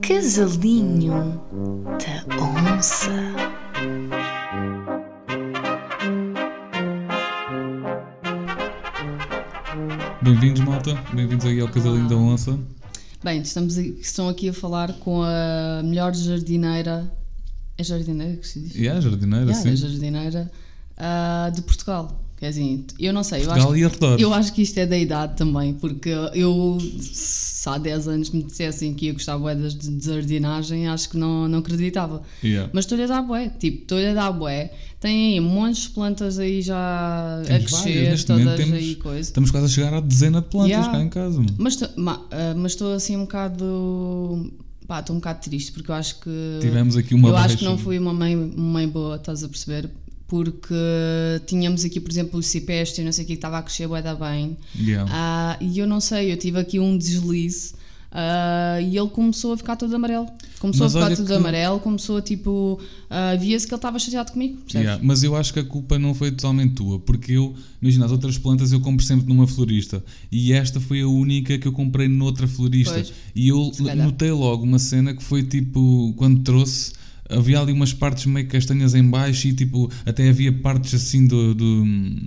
Casalinho 0.00 1.40
da 2.26 2.36
Onça. 2.40 3.10
Bem-vindos, 10.22 10.60
malta. 10.62 10.94
Bem-vindos 11.12 11.44
aí 11.44 11.60
ao 11.60 11.68
Casalinho 11.68 12.08
da 12.08 12.16
Onça. 12.16 12.58
Bem, 13.22 13.42
estamos 13.42 13.76
aqui, 13.76 13.98
estão 14.00 14.28
aqui 14.28 14.48
a 14.48 14.52
falar 14.54 14.92
com 14.94 15.22
a 15.22 15.82
melhor 15.84 16.14
jardineira. 16.14 17.12
É 17.76 17.84
jardineira 17.84 18.36
que 18.36 18.48
se 18.48 18.60
diz? 18.60 18.74
E 18.74 18.88
a 18.88 19.00
jardineira, 19.00 19.44
Yeah, 19.50 19.60
é 19.60 19.62
sim. 19.62 19.76
jardineira 19.76 20.50
ah, 20.96 21.50
de 21.54 21.62
Portugal. 21.62 22.21
Quer 22.42 22.48
dizer, 22.48 22.84
eu 22.98 23.12
não 23.12 23.22
sei, 23.22 23.42
eu 23.42 23.44
Portugal 23.46 23.72
acho, 23.72 24.20
eu 24.20 24.34
acho 24.34 24.52
que 24.52 24.62
isto 24.62 24.76
é 24.76 24.84
da 24.84 24.98
idade 24.98 25.36
também, 25.36 25.74
porque 25.74 26.08
eu, 26.34 26.76
se 27.00 27.68
há 27.68 27.78
10 27.78 28.08
anos 28.08 28.30
me 28.30 28.42
dissessem 28.42 28.92
que 28.94 29.06
ia 29.06 29.12
gostar 29.12 29.38
bué 29.38 29.54
de, 29.54 29.72
de 29.72 30.04
jardinagem, 30.04 30.88
acho 30.88 31.08
que 31.08 31.16
não, 31.16 31.46
não 31.46 31.60
acreditava. 31.60 32.20
Yeah. 32.42 32.68
Mas 32.72 32.84
estou-lhe 32.84 33.04
a 33.04 33.06
dar 33.06 33.22
bué, 33.22 33.48
tipo, 33.48 33.82
estou-lhe 33.82 34.08
a 34.08 34.14
dar 34.14 34.32
bué. 34.32 34.72
Tem 34.98 35.34
aí 35.34 35.40
montes 35.40 35.82
de 35.84 35.90
plantas 35.90 36.40
aí 36.40 36.60
já 36.62 36.76
a 37.42 37.44
Temos 37.46 37.70
crescer, 37.70 38.02
várias, 38.02 38.24
todas 38.24 38.56
temos- 38.56 38.72
aí 38.74 38.94
coisa. 38.96 39.20
Estamos 39.20 39.50
quase 39.52 39.66
a 39.66 39.68
chegar 39.68 39.94
à 39.94 40.00
dezena 40.00 40.40
de 40.40 40.48
plantas 40.48 40.70
Yeah. 40.70 40.90
cá 40.98 41.00
em 41.00 41.08
casa. 41.08 41.38
mano. 41.38 41.54
Mas 42.56 42.72
estou 42.72 42.92
assim 42.92 43.16
um 43.16 43.20
bocado. 43.20 44.50
Pá, 44.88 44.98
estou 44.98 45.14
um 45.14 45.20
bocado 45.20 45.40
triste 45.42 45.70
porque 45.70 45.92
eu 45.92 45.94
acho 45.94 46.18
que. 46.18 46.58
Tivemos 46.60 46.96
aqui 46.96 47.14
uma 47.14 47.28
eu 47.28 47.36
acho 47.36 47.56
que 47.56 47.62
baixa. 47.64 47.70
não 47.70 47.78
fui 47.78 48.00
uma 48.00 48.12
mãe, 48.12 48.34
uma 48.34 48.72
mãe 48.72 48.88
boa, 48.88 49.14
estás 49.14 49.44
a 49.44 49.48
perceber? 49.48 49.88
Porque 50.32 50.74
tínhamos 51.46 51.84
aqui, 51.84 52.00
por 52.00 52.10
exemplo, 52.10 52.40
o 52.40 52.42
cipeste 52.42 53.02
não 53.02 53.12
sei 53.12 53.24
o 53.24 53.26
que 53.26 53.34
que 53.34 53.38
estava 53.38 53.58
a 53.58 53.62
crescer 53.62 53.86
bué 53.86 54.00
da 54.00 54.14
bem. 54.14 54.56
Yeah. 54.74 55.06
Ah, 55.12 55.58
e 55.60 55.78
eu 55.78 55.86
não 55.86 56.00
sei, 56.00 56.32
eu 56.32 56.38
tive 56.38 56.58
aqui 56.58 56.80
um 56.80 56.96
deslize 56.96 57.74
ah, 58.10 58.78
e 58.80 58.96
ele 58.96 59.08
começou 59.10 59.52
a 59.52 59.58
ficar 59.58 59.76
todo 59.76 59.94
amarelo. 59.94 60.26
Começou 60.58 60.84
Mas 60.86 60.96
a 60.96 61.02
ficar 61.02 61.16
todo 61.16 61.26
que- 61.26 61.32
amarelo, 61.34 61.80
começou 61.80 62.16
a 62.16 62.22
tipo. 62.22 62.80
ah, 63.10 63.36
Via-se 63.36 63.66
que 63.66 63.74
ele 63.74 63.78
estava 63.78 63.98
chateado 63.98 64.32
comigo? 64.32 64.56
Yeah, 64.74 64.98
Mas 65.04 65.22
eu 65.22 65.36
acho 65.36 65.52
que 65.52 65.58
a 65.60 65.64
culpa 65.64 65.98
não 65.98 66.14
foi 66.14 66.30
totalmente 66.30 66.76
tua, 66.76 66.98
porque 66.98 67.32
eu, 67.32 67.54
imagina, 67.82 68.06
as 68.06 68.12
outras 68.12 68.38
plantas 68.38 68.72
eu 68.72 68.80
compro 68.80 69.04
sempre 69.04 69.28
numa 69.28 69.46
florista 69.46 70.02
e 70.30 70.54
esta 70.54 70.80
foi 70.80 71.02
a 71.02 71.06
única 71.08 71.58
que 71.58 71.68
eu 71.68 71.72
comprei 71.72 72.08
noutra 72.08 72.48
florista. 72.48 72.94
Pois, 72.94 73.12
e 73.34 73.48
eu 73.48 73.70
notei 73.96 74.30
logo 74.30 74.64
uma 74.64 74.78
cena 74.78 75.12
que 75.14 75.22
foi 75.22 75.42
tipo, 75.42 76.14
quando 76.16 76.40
trouxe, 76.42 76.92
havia 77.30 77.60
ali 77.60 77.72
umas 77.72 77.92
partes 77.94 78.26
meio 78.26 78.46
castanhas 78.48 78.94
em 78.94 79.02
baixo 79.08 79.48
e 79.48 79.52
tipo, 79.54 79.90
até 80.04 80.28
havia 80.28 80.52
partes 80.52 80.92
assim 80.94 81.26
do, 81.26 81.54
do- 81.54 81.84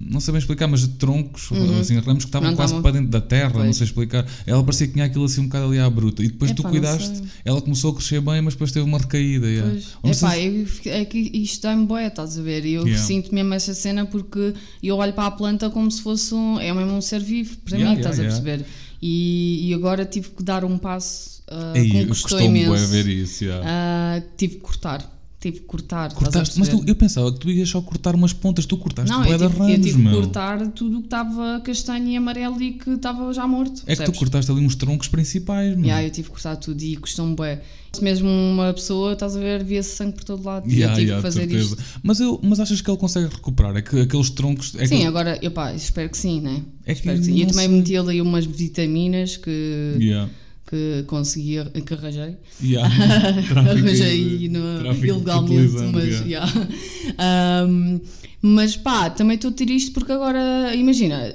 não 0.09 0.19
sei 0.19 0.31
bem 0.31 0.39
explicar, 0.39 0.67
mas 0.67 0.81
de 0.81 0.89
troncos, 0.89 1.49
assim, 1.79 1.99
ramos 1.99 2.23
que 2.23 2.29
estavam 2.29 2.45
Uhum. 2.49 2.51
Não 2.51 2.55
quase 2.57 2.81
para 2.81 2.91
dentro 2.91 3.09
da 3.09 3.21
terra, 3.21 3.53
não 3.55 3.61
Pois. 3.65 3.77
sei 3.77 3.85
explicar. 3.85 4.25
Ela 4.45 4.63
parecia 4.63 4.87
que 4.87 4.93
tinha 4.93 5.05
aquilo 5.05 5.25
assim 5.25 5.41
um 5.41 5.45
bocado 5.45 5.65
ali 5.65 5.79
à 5.79 5.89
bruta. 5.89 6.23
E 6.23 6.27
depois 6.27 6.51
tu 6.51 6.61
Epá, 6.61 6.63
não 6.63 6.71
cuidaste, 6.71 7.21
ela 7.43 7.61
começou 7.61 7.91
a 7.91 7.95
crescer 7.95 8.21
bem, 8.21 8.41
mas 8.41 8.53
depois 8.53 8.71
teve 8.71 8.85
uma 8.85 8.97
recaída. 8.97 9.47
yeah. 9.47 9.71
Não 10.03 10.11
Epá, 10.11 10.31
se- 10.31 10.89
é 10.89 11.05
que 11.05 11.17
isto 11.33 11.61
dá-me 11.63 11.85
boé, 11.85 12.07
estás 12.07 12.37
a 12.37 12.41
ver? 12.41 12.65
E 12.65 12.73
eu 12.73 12.85
Yeah. 12.87 13.05
sinto 13.05 13.33
mesmo 13.33 13.53
essa 13.53 13.73
cena 13.73 14.05
porque 14.05 14.53
eu 14.81 14.95
olho 14.97 15.13
para 15.13 15.25
a 15.27 15.31
planta 15.31 15.69
como 15.69 15.89
se 15.91 16.01
fosse 16.01 16.33
um. 16.33 16.59
É 16.59 16.73
mesmo 16.73 16.93
um 16.93 17.01
ser 17.01 17.19
vivo 17.21 17.57
para 17.57 17.77
Yeah, 17.77 17.93
mim, 17.93 17.99
estás 17.99 18.19
a 18.19 18.23
perceber? 18.23 18.65
E, 19.01 19.69
e 19.69 19.73
agora 19.73 20.05
tive 20.05 20.29
que 20.29 20.41
dar 20.43 20.63
um 20.63 20.77
passo 20.77 21.34
ah, 21.47 21.73
Ei, 21.75 21.91
me 21.91 22.07
custou 22.07 22.39
imenso. 22.41 22.87
ver 22.87 23.07
isso. 23.07 23.43
yeah. 23.43 23.63
Ah, 23.67 24.21
tive 24.37 24.55
que 24.55 24.61
cortar. 24.61 25.11
Tive 25.39 25.59
que 25.59 25.65
cortar. 25.65 26.11
Cortaste, 26.11 26.57
mas 26.57 26.69
tu, 26.69 26.83
eu 26.87 26.95
pensava 26.95 27.31
que 27.31 27.37
tu 27.37 27.51
ias 27.51 27.69
só 27.69 27.79
cortar 27.79 28.15
umas 28.15 28.33
pontas, 28.33 28.65
tu 28.65 28.77
cortaste 28.77 29.11
Não, 29.11 29.23
eu 29.23 29.33
tive, 29.33 29.43
eu 29.43 29.49
ramos, 29.49 29.85
tive 29.85 30.03
que 30.03 30.09
cortar 30.09 30.67
tudo 30.71 30.97
o 30.97 30.99
que 31.01 31.05
estava 31.05 31.61
castanho 31.63 32.07
e 32.07 32.17
amarelo 32.17 32.59
e 32.63 32.73
que 32.73 32.89
estava 32.89 33.31
já 33.31 33.45
morto. 33.47 33.83
É 33.85 33.91
que 33.91 33.95
tu 33.95 33.97
percebes? 33.97 34.19
cortaste 34.19 34.51
ali 34.51 34.61
uns 34.65 34.73
troncos 34.73 35.07
principais, 35.07 35.75
meu. 35.75 35.85
Yeah, 35.85 36.03
eu 36.03 36.09
tive 36.09 36.29
que 36.29 36.33
cortar 36.33 36.55
tudo 36.55 36.81
e 36.81 36.95
custou-me 36.97 37.35
bué. 37.35 37.61
Se 37.93 38.03
mesmo 38.03 38.27
uma 38.27 38.73
pessoa, 38.73 39.13
estás 39.13 39.37
a 39.37 39.39
ver, 39.39 39.63
via-se 39.63 39.95
sangue 39.95 40.13
por 40.15 40.23
todo 40.23 40.43
lado. 40.43 40.67
e 40.67 40.77
Yeah, 40.77 40.93
eu 40.93 40.97
tive 40.97 41.11
yeah, 41.11 41.21
que 41.21 41.21
fazer 41.33 41.39
certeza. 41.47 41.75
isto. 41.75 41.99
Mas, 42.01 42.19
eu, 42.19 42.39
mas 42.41 42.59
achas 42.59 42.81
que 42.81 42.89
ele 42.89 42.97
consegue 42.97 43.27
recuperar? 43.27 43.75
É 43.77 43.81
que 43.83 44.01
aqueles 44.01 44.31
troncos. 44.31 44.73
É 44.79 44.87
Sim, 44.87 44.97
que, 45.01 45.05
agora, 45.05 45.37
eu 45.43 45.51
pá, 45.51 45.71
espero 45.75 46.09
que 46.09 46.17
sim, 46.17 46.41
né? 46.41 46.63
É 46.87 46.93
que 46.95 47.01
espero 47.01 47.19
que 47.19 47.25
sim. 47.25 47.33
E 47.35 47.41
eu 47.43 47.47
também 47.49 47.67
meti 47.67 47.95
ali 47.95 48.19
umas 48.19 48.45
vitaminas 48.47 49.37
que, 49.37 49.95
Yeah. 49.99 50.27
Que 50.67 51.03
consegui, 51.07 51.57
que 51.85 51.93
arranjei. 51.93 52.37
Yeah. 52.63 52.89
Arranjei 53.55 54.49
no, 54.49 54.79
tráfico 54.79 55.05
ilegalmente, 55.05 55.73
mas, 55.93 56.21
yeah. 56.25 56.51
yeah. 56.51 57.67
Um, 57.67 58.01
mas 58.41 58.75
pá, 58.75 59.09
também 59.09 59.35
estou 59.35 59.51
triste 59.51 59.91
porque 59.91 60.11
agora, 60.11 60.73
imagina, 60.75 61.33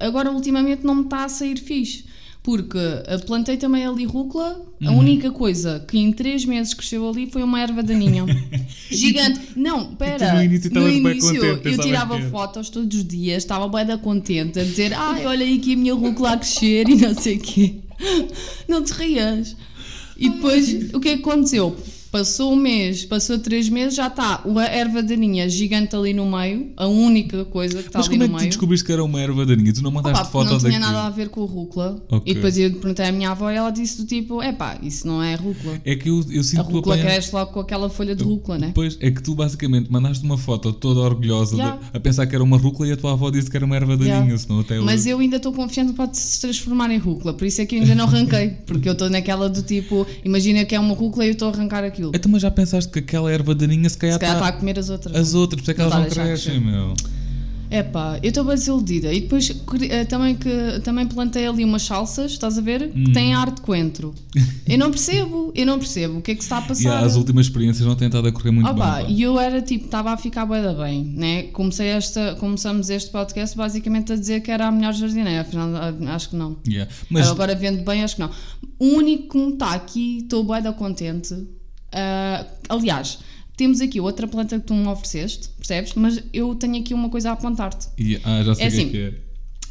agora 0.00 0.30
ultimamente 0.30 0.84
não 0.84 0.94
me 0.94 1.02
está 1.04 1.24
a 1.24 1.28
sair 1.28 1.58
fixe. 1.58 2.04
Porque 2.42 2.76
a 3.08 3.18
plantei 3.20 3.56
também 3.56 3.86
ali 3.86 4.04
rúcula, 4.04 4.62
a 4.84 4.90
Uhum. 4.90 4.98
única 4.98 5.30
coisa 5.30 5.82
que 5.88 5.96
em 5.96 6.12
3 6.12 6.44
meses 6.44 6.74
cresceu 6.74 7.08
ali 7.08 7.26
foi 7.30 7.42
uma 7.42 7.58
erva 7.58 7.82
daninha. 7.82 8.26
Gigante. 8.92 9.40
Não, 9.56 9.94
pera. 9.94 10.34
no 10.34 10.42
início 10.42 10.70
no 10.70 10.86
início 10.86 11.40
contente, 11.40 11.68
eu 11.68 11.78
tirava 11.78 12.20
fotos 12.28 12.68
todos 12.68 12.98
os 12.98 13.08
dias, 13.08 13.42
estava 13.42 13.66
bem 13.66 13.86
da 13.86 13.96
contente 13.96 14.60
a 14.60 14.62
dizer: 14.62 14.92
Ai, 14.92 15.24
olha 15.24 15.42
aí 15.42 15.58
que 15.58 15.72
a 15.72 15.76
minha 15.78 15.94
rúcula 15.94 16.32
a 16.32 16.36
crescer 16.36 16.86
e 16.86 16.96
não 16.96 17.14
sei 17.14 17.36
o 17.36 17.40
quê. 17.40 17.76
Não 18.68 18.82
te 18.82 18.92
rias. 18.92 19.56
E 20.16 20.28
depois, 20.28 20.94
o 20.94 21.00
que 21.00 21.08
é 21.08 21.16
que 21.16 21.22
aconteceu? 21.22 21.76
Passou 22.14 22.52
um 22.52 22.56
mês, 22.56 23.04
passou 23.04 23.40
três 23.40 23.68
meses, 23.68 23.96
já 23.96 24.06
está 24.06 24.40
a 24.44 24.62
erva 24.66 25.02
daninha 25.02 25.48
gigante 25.48 25.96
ali 25.96 26.14
no 26.14 26.24
meio, 26.30 26.70
a 26.76 26.86
única 26.86 27.44
coisa 27.46 27.80
que 27.82 27.88
está 27.88 27.98
Mas 27.98 28.06
ali 28.06 28.14
como 28.18 28.22
é 28.22 28.26
no 28.28 28.32
que 28.34 28.36
tu 28.36 28.40
meio. 28.42 28.48
descobriste 28.50 28.86
que 28.86 28.92
era 28.92 29.02
uma 29.02 29.20
erva 29.20 29.44
daninha? 29.44 29.72
Tu 29.72 29.82
não 29.82 29.90
mandaste 29.90 30.20
Opa, 30.20 30.30
foto 30.30 30.50
não 30.52 30.58
tinha 30.58 30.78
daquilo? 30.78 30.92
nada 30.92 31.06
a 31.08 31.10
ver 31.10 31.28
com 31.28 31.42
a 31.42 31.46
rúcula. 31.48 32.00
Ok. 32.08 32.22
E 32.30 32.34
depois 32.36 32.56
eu 32.56 32.70
perguntei 32.70 33.04
à 33.04 33.10
minha 33.10 33.30
avó 33.32 33.50
e 33.50 33.56
ela 33.56 33.70
disse 33.70 34.00
do 34.00 34.06
tipo: 34.06 34.40
é 34.40 34.52
pá, 34.52 34.78
isso 34.80 35.08
não 35.08 35.20
é 35.20 35.34
rúcula. 35.34 35.80
É 35.84 35.96
que 35.96 36.08
eu, 36.08 36.24
eu 36.30 36.44
sinto 36.44 36.60
A 36.60 36.64
que 36.64 36.72
rúcula 36.72 36.94
apanhas- 36.94 37.12
cresce 37.14 37.34
logo 37.34 37.50
com 37.50 37.58
aquela 37.58 37.90
folha 37.90 38.14
de 38.14 38.22
rúcula, 38.22 38.58
né? 38.58 38.70
Pois, 38.72 38.96
é 39.00 39.10
que 39.10 39.20
tu 39.20 39.34
basicamente 39.34 39.90
mandaste 39.90 40.24
uma 40.24 40.38
foto 40.38 40.72
toda 40.72 41.00
orgulhosa 41.00 41.56
de- 41.56 41.62
Yeah. 41.62 41.80
a 41.92 41.98
pensar 41.98 42.28
que 42.28 42.34
era 42.36 42.44
uma 42.44 42.56
rúcula 42.58 42.88
e 42.88 42.92
a 42.92 42.96
tua 42.96 43.10
avó 43.14 43.28
disse 43.28 43.50
que 43.50 43.56
era 43.56 43.66
uma 43.66 43.74
erva 43.74 43.96
daninha, 43.96 44.18
Yeah. 44.18 44.38
senão 44.38 44.60
até 44.60 44.78
Mas 44.78 45.04
eu 45.04 45.18
ainda 45.18 45.38
estou 45.38 45.52
confiante 45.52 45.90
que 45.90 45.96
pode 45.96 46.16
se 46.16 46.40
transformar 46.40 46.92
em 46.92 46.98
rúcula, 46.98 47.34
por 47.34 47.44
isso 47.44 47.60
é 47.60 47.66
que 47.66 47.74
eu 47.74 47.80
ainda 47.80 47.96
não 47.96 48.04
arranquei. 48.04 48.50
Porque 48.64 48.88
eu 48.88 48.92
estou 48.92 49.10
naquela 49.10 49.48
do 49.48 49.62
tipo: 49.64 50.06
imagina 50.24 50.64
que 50.64 50.76
é 50.76 50.78
uma 50.78 50.94
rúcula 50.94 51.24
e 51.24 51.30
eu 51.30 51.32
estou 51.32 51.48
a 51.48 51.50
arrancar 51.50 51.82
aquilo. 51.82 52.03
Então, 52.14 52.30
mas 52.30 52.42
já 52.42 52.50
pensaste 52.50 52.90
que 52.92 52.98
aquela 52.98 53.30
erva 53.30 53.54
daninha 53.54 53.88
se 53.88 53.96
calhar 53.98 54.14
Se 54.14 54.20
calhar 54.20 54.36
está 54.36 54.46
está 54.48 54.56
a 54.56 54.60
comer 54.60 54.78
as 54.78 54.90
outras. 54.90 55.14
as 55.16 55.34
outras, 55.34 55.60
porque 55.62 55.70
é 55.70 55.74
que 55.74 55.80
Não 55.80 55.86
elas 55.86 55.94
não 55.98 56.02
a 56.04 56.06
deixar 56.08 56.24
crescem, 56.26 56.60
meu. 56.60 56.94
É 57.70 57.82
pá, 57.82 58.20
eu 58.22 58.28
estou 58.28 58.44
bem 58.44 58.54
desiludida. 58.54 59.12
E 59.12 59.22
depois 59.22 59.50
eh, 59.90 60.04
também, 60.04 60.36
que, 60.36 60.48
também 60.84 61.06
plantei 61.06 61.44
ali 61.44 61.64
umas 61.64 61.82
salsas, 61.82 62.30
estás 62.32 62.56
a 62.56 62.60
ver? 62.60 62.92
Hum. 62.94 63.04
Que 63.06 63.12
têm 63.12 63.34
ar 63.34 63.50
de 63.50 63.60
coentro. 63.62 64.14
Eu 64.68 64.78
não 64.78 64.90
percebo, 64.90 65.50
eu 65.56 65.66
não 65.66 65.78
percebo 65.78 66.18
o 66.18 66.22
que 66.22 66.32
é 66.32 66.34
que 66.36 66.42
se 66.42 66.46
está 66.46 66.58
a 66.58 66.64
E 66.64 66.68
passar. 66.68 67.02
as 67.02 67.16
últimas 67.16 67.46
experiências 67.46 67.84
não 67.84 67.96
têm 67.96 68.06
estado 68.06 68.28
a 68.28 68.32
correr 68.32 68.52
muito 68.52 68.70
Opa, 68.70 69.02
bem. 69.02 69.16
e 69.16 69.22
eu 69.22 69.40
era 69.40 69.60
tipo, 69.60 69.86
estava 69.86 70.12
a 70.12 70.16
ficar 70.16 70.46
bué 70.46 70.62
da 70.62 70.72
bem, 70.72 71.04
né? 71.04 71.44
Comecei 71.44 71.88
esta, 71.88 72.36
começamos 72.36 72.90
este 72.90 73.10
podcast 73.10 73.56
basicamente 73.56 74.12
a 74.12 74.16
dizer 74.16 74.40
que 74.42 74.52
era 74.52 74.68
a 74.68 74.70
melhor 74.70 74.92
jardineira, 74.92 75.40
afinal 75.40 75.68
acho 76.14 76.28
que 76.30 76.36
não. 76.36 76.56
Yeah. 76.68 76.88
Mas 77.10 77.26
Agora 77.28 77.56
vendo 77.56 77.82
bem, 77.82 78.04
acho 78.04 78.14
que 78.16 78.20
não. 78.20 78.30
O 78.78 78.84
único 78.98 79.30
que 79.30 79.38
me 79.38 79.52
está 79.54 79.72
aqui, 79.72 80.18
estou 80.18 80.44
bué 80.44 80.60
da 80.60 80.72
contente. 80.72 81.34
Ah, 81.94 82.44
aliás, 82.68 83.20
temos 83.56 83.80
aqui 83.80 84.00
outra 84.00 84.26
planta 84.26 84.58
que 84.58 84.66
tu 84.66 84.74
me 84.74 84.86
ofereceste, 84.88 85.48
percebes? 85.56 85.94
Mas 85.94 86.20
eu 86.32 86.54
tenho 86.56 86.76
aqui 86.80 86.92
uma 86.92 87.08
coisa 87.08 87.30
a 87.30 87.32
apontar-te. 87.34 87.86
ah, 88.24 88.42
já 88.42 88.54
sei 88.54 88.64
É 88.64 88.68
o 88.68 88.70
que 88.70 88.76
assim, 88.76 88.86
é 88.88 88.90
que 88.90 88.98
é. 88.98 89.14